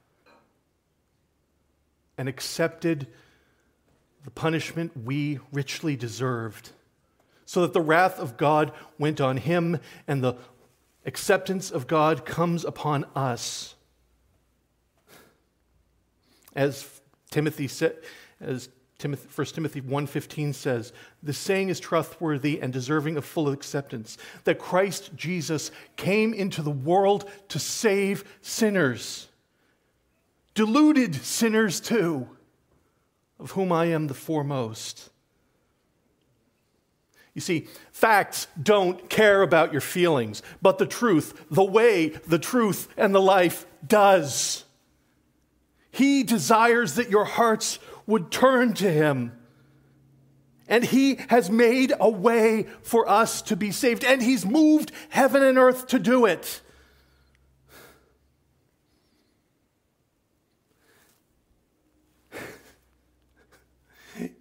and 2.17 2.29
accepted 2.29 3.07
the 4.23 4.31
punishment 4.31 4.91
we 5.03 5.39
richly 5.51 5.95
deserved, 5.95 6.71
so 7.45 7.61
that 7.61 7.73
the 7.73 7.81
wrath 7.81 8.19
of 8.19 8.37
God 8.37 8.71
went 8.97 9.19
on 9.19 9.37
him 9.37 9.79
and 10.07 10.23
the 10.23 10.35
acceptance 11.05 11.71
of 11.71 11.87
God 11.87 12.25
comes 12.25 12.63
upon 12.65 13.05
us. 13.15 13.75
As 16.55 17.01
Timothy 17.31 17.67
said, 17.67 17.97
as 18.39 18.69
Timothy, 18.99 19.27
1 19.35 19.45
Timothy 19.47 19.81
1.15 19.81 20.53
says, 20.53 20.93
the 21.21 21.33
saying 21.33 21.69
is 21.69 21.79
trustworthy 21.79 22.61
and 22.61 22.71
deserving 22.71 23.17
of 23.17 23.25
full 23.25 23.49
acceptance, 23.49 24.17
that 24.43 24.59
Christ 24.59 25.11
Jesus 25.15 25.71
came 25.97 26.33
into 26.33 26.61
the 26.61 26.71
world 26.71 27.29
to 27.49 27.59
save 27.59 28.23
sinners 28.41 29.27
deluded 30.53 31.15
sinners 31.15 31.79
too. 31.79 32.29
of 33.39 33.51
whom 33.51 33.71
I 33.71 33.85
am 33.85 34.07
the 34.07 34.13
foremost. 34.13 35.09
You 37.33 37.41
see, 37.41 37.67
facts 37.91 38.47
don't 38.61 39.09
care 39.09 39.41
about 39.41 39.71
your 39.71 39.81
feelings, 39.81 40.43
but 40.61 40.77
the 40.77 40.85
truth, 40.85 41.45
the 41.49 41.63
way, 41.63 42.09
the 42.09 42.37
truth, 42.37 42.87
and 42.95 43.13
the 43.13 43.21
life 43.21 43.65
does. 43.85 44.65
He 45.89 46.23
desires 46.23 46.95
that 46.95 47.09
your 47.09 47.25
hearts 47.25 47.79
would 48.05 48.31
turn 48.31 48.73
to 48.75 48.91
Him. 48.91 49.31
And 50.67 50.83
He 50.83 51.19
has 51.29 51.49
made 51.49 51.91
a 51.99 52.09
way 52.09 52.67
for 52.83 53.09
us 53.09 53.41
to 53.43 53.55
be 53.55 53.71
saved, 53.71 54.03
and 54.03 54.21
He's 54.21 54.45
moved 54.45 54.91
heaven 55.09 55.43
and 55.43 55.57
earth 55.57 55.87
to 55.87 55.99
do 55.99 56.25
it. 56.25 56.61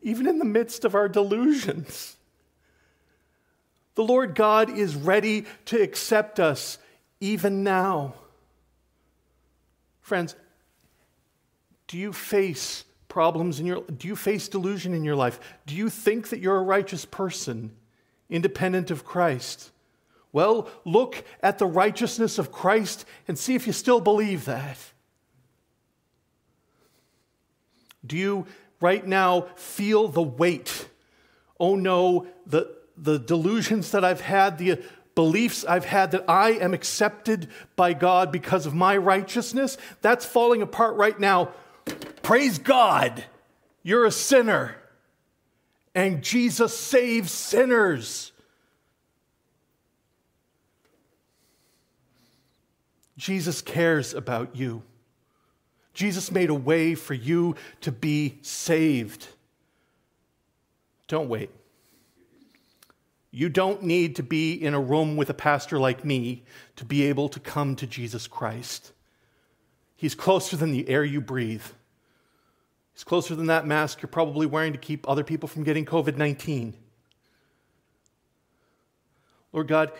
Even 0.02 0.28
in 0.28 0.38
the 0.38 0.44
midst 0.44 0.84
of 0.84 0.94
our 0.94 1.08
delusions, 1.08 2.16
the 3.94 4.02
Lord 4.02 4.34
God 4.34 4.70
is 4.70 4.94
ready 4.96 5.46
to 5.66 5.80
accept 5.80 6.40
us 6.40 6.78
even 7.20 7.62
now. 7.62 8.14
Friends, 10.00 10.34
do 11.86 11.98
you 11.98 12.12
face 12.12 12.84
problems 13.08 13.60
in 13.60 13.66
your 13.66 13.82
do 13.82 14.08
you 14.08 14.16
face 14.16 14.48
delusion 14.48 14.94
in 14.94 15.04
your 15.04 15.16
life? 15.16 15.38
Do 15.66 15.74
you 15.74 15.90
think 15.90 16.30
that 16.30 16.40
you're 16.40 16.56
a 16.56 16.62
righteous 16.62 17.04
person 17.04 17.70
independent 18.30 18.90
of 18.90 19.04
Christ? 19.04 19.70
Well, 20.32 20.70
look 20.86 21.22
at 21.42 21.58
the 21.58 21.66
righteousness 21.66 22.38
of 22.38 22.50
Christ 22.50 23.04
and 23.28 23.38
see 23.38 23.54
if 23.54 23.66
you 23.66 23.74
still 23.74 24.00
believe 24.00 24.46
that. 24.46 24.78
Do 28.04 28.16
you 28.16 28.46
right 28.80 29.06
now 29.06 29.42
feel 29.54 30.08
the 30.08 30.22
weight? 30.22 30.88
Oh 31.60 31.76
no, 31.76 32.26
the 32.46 32.74
the 32.96 33.18
delusions 33.18 33.90
that 33.92 34.04
I've 34.04 34.20
had, 34.20 34.58
the 34.58 34.82
beliefs 35.14 35.64
I've 35.64 35.84
had 35.84 36.12
that 36.12 36.24
I 36.28 36.52
am 36.52 36.74
accepted 36.74 37.48
by 37.76 37.92
God 37.92 38.32
because 38.32 38.66
of 38.66 38.74
my 38.74 38.96
righteousness, 38.96 39.76
that's 40.00 40.24
falling 40.24 40.62
apart 40.62 40.96
right 40.96 41.18
now. 41.18 41.50
Praise 42.22 42.58
God, 42.58 43.24
you're 43.82 44.06
a 44.06 44.10
sinner. 44.10 44.76
And 45.94 46.22
Jesus 46.22 46.76
saves 46.76 47.30
sinners. 47.30 48.32
Jesus 53.18 53.60
cares 53.60 54.14
about 54.14 54.56
you. 54.56 54.82
Jesus 55.92 56.32
made 56.32 56.48
a 56.48 56.54
way 56.54 56.94
for 56.94 57.12
you 57.14 57.54
to 57.82 57.92
be 57.92 58.38
saved. 58.40 59.28
Don't 61.08 61.28
wait. 61.28 61.50
You 63.34 63.48
don't 63.48 63.82
need 63.82 64.16
to 64.16 64.22
be 64.22 64.52
in 64.52 64.74
a 64.74 64.80
room 64.80 65.16
with 65.16 65.30
a 65.30 65.34
pastor 65.34 65.78
like 65.78 66.04
me 66.04 66.44
to 66.76 66.84
be 66.84 67.04
able 67.04 67.30
to 67.30 67.40
come 67.40 67.74
to 67.76 67.86
Jesus 67.86 68.26
Christ. 68.26 68.92
He's 69.96 70.14
closer 70.14 70.54
than 70.56 70.70
the 70.70 70.86
air 70.88 71.02
you 71.02 71.22
breathe. 71.22 71.64
He's 72.92 73.04
closer 73.04 73.34
than 73.34 73.46
that 73.46 73.66
mask 73.66 74.02
you're 74.02 74.08
probably 74.08 74.46
wearing 74.46 74.72
to 74.72 74.78
keep 74.78 75.08
other 75.08 75.24
people 75.24 75.48
from 75.48 75.64
getting 75.64 75.86
COVID 75.86 76.18
19. 76.18 76.74
Lord 79.52 79.68
God, 79.68 79.92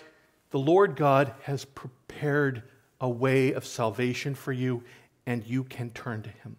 the 0.51 0.59
Lord 0.59 0.95
God 0.95 1.35
has 1.45 1.64
prepared 1.64 2.62
a 3.01 3.09
way 3.09 3.53
of 3.53 3.64
salvation 3.64 4.35
for 4.35 4.53
you, 4.53 4.83
and 5.26 5.45
you 5.47 5.64
can 5.64 5.91
turn 5.91 6.22
to 6.22 6.28
him. 6.28 6.57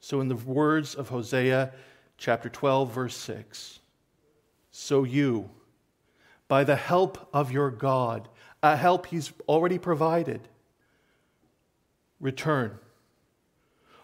So, 0.00 0.20
in 0.20 0.28
the 0.28 0.36
words 0.36 0.94
of 0.94 1.08
Hosea 1.08 1.72
chapter 2.16 2.48
12, 2.48 2.92
verse 2.92 3.16
6, 3.16 3.80
so 4.80 5.04
you, 5.04 5.50
by 6.48 6.64
the 6.64 6.74
help 6.74 7.28
of 7.34 7.52
your 7.52 7.70
God, 7.70 8.26
a 8.62 8.76
help 8.76 9.06
He's 9.06 9.30
already 9.46 9.78
provided, 9.78 10.40
return. 12.18 12.78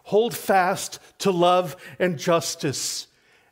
Hold 0.04 0.36
fast 0.36 1.00
to 1.20 1.30
love 1.30 1.76
and 1.98 2.18
justice 2.18 3.06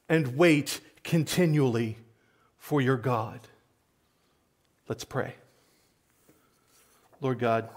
and 0.07 0.37
wait 0.37 0.81
continually 1.03 1.97
for 2.59 2.83
your 2.83 2.99
God. 2.99 3.41
Let's 4.87 5.05
pray. 5.05 5.35
Lord 7.23 7.39
God, 7.39 7.71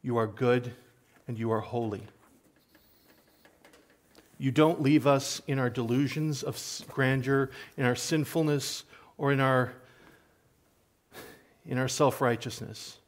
you 0.00 0.16
are 0.16 0.26
good 0.26 0.72
and 1.28 1.38
you 1.38 1.50
are 1.50 1.60
holy. 1.60 2.02
You 4.42 4.50
don't 4.50 4.82
leave 4.82 5.06
us 5.06 5.40
in 5.46 5.60
our 5.60 5.70
delusions 5.70 6.42
of 6.42 6.60
grandeur, 6.88 7.50
in 7.76 7.84
our 7.84 7.94
sinfulness, 7.94 8.82
or 9.16 9.30
in 9.30 9.38
our, 9.38 9.72
in 11.64 11.78
our 11.78 11.86
self 11.86 12.20
righteousness. 12.20 12.98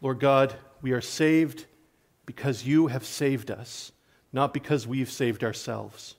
Lord 0.00 0.18
God, 0.18 0.52
we 0.80 0.90
are 0.90 1.00
saved 1.00 1.66
because 2.26 2.66
you 2.66 2.88
have 2.88 3.04
saved 3.04 3.52
us, 3.52 3.92
not 4.32 4.52
because 4.52 4.84
we've 4.84 5.12
saved 5.12 5.44
ourselves. 5.44 6.16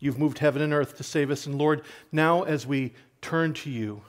You've 0.00 0.18
moved 0.18 0.40
heaven 0.40 0.60
and 0.60 0.72
earth 0.72 0.96
to 0.96 1.04
save 1.04 1.30
us. 1.30 1.46
And 1.46 1.56
Lord, 1.56 1.82
now 2.10 2.42
as 2.42 2.66
we 2.66 2.94
turn 3.20 3.52
to 3.52 3.70
you, 3.70 4.02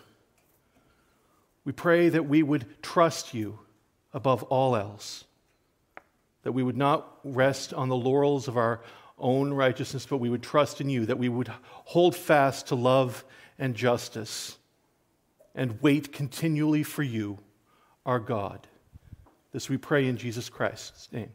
we 1.63 1.73
pray 1.73 2.09
that 2.09 2.27
we 2.27 2.41
would 2.41 2.65
trust 2.81 3.35
you 3.35 3.59
above 4.15 4.41
all 4.41 4.75
else 4.75 5.25
that 6.43 6.51
we 6.51 6.63
would 6.63 6.77
not 6.77 7.17
rest 7.23 7.73
on 7.73 7.89
the 7.89 7.95
laurels 7.95 8.47
of 8.47 8.57
our 8.57 8.81
own 9.17 9.53
righteousness, 9.53 10.05
but 10.05 10.17
we 10.17 10.29
would 10.29 10.43
trust 10.43 10.81
in 10.81 10.89
you, 10.89 11.05
that 11.05 11.17
we 11.17 11.29
would 11.29 11.51
hold 11.85 12.15
fast 12.15 12.67
to 12.67 12.75
love 12.75 13.23
and 13.57 13.75
justice 13.75 14.57
and 15.55 15.81
wait 15.81 16.11
continually 16.11 16.83
for 16.83 17.03
you, 17.03 17.39
our 18.05 18.19
God. 18.19 18.67
This 19.51 19.69
we 19.69 19.77
pray 19.77 20.07
in 20.07 20.17
Jesus 20.17 20.49
Christ's 20.49 21.11
name. 21.11 21.31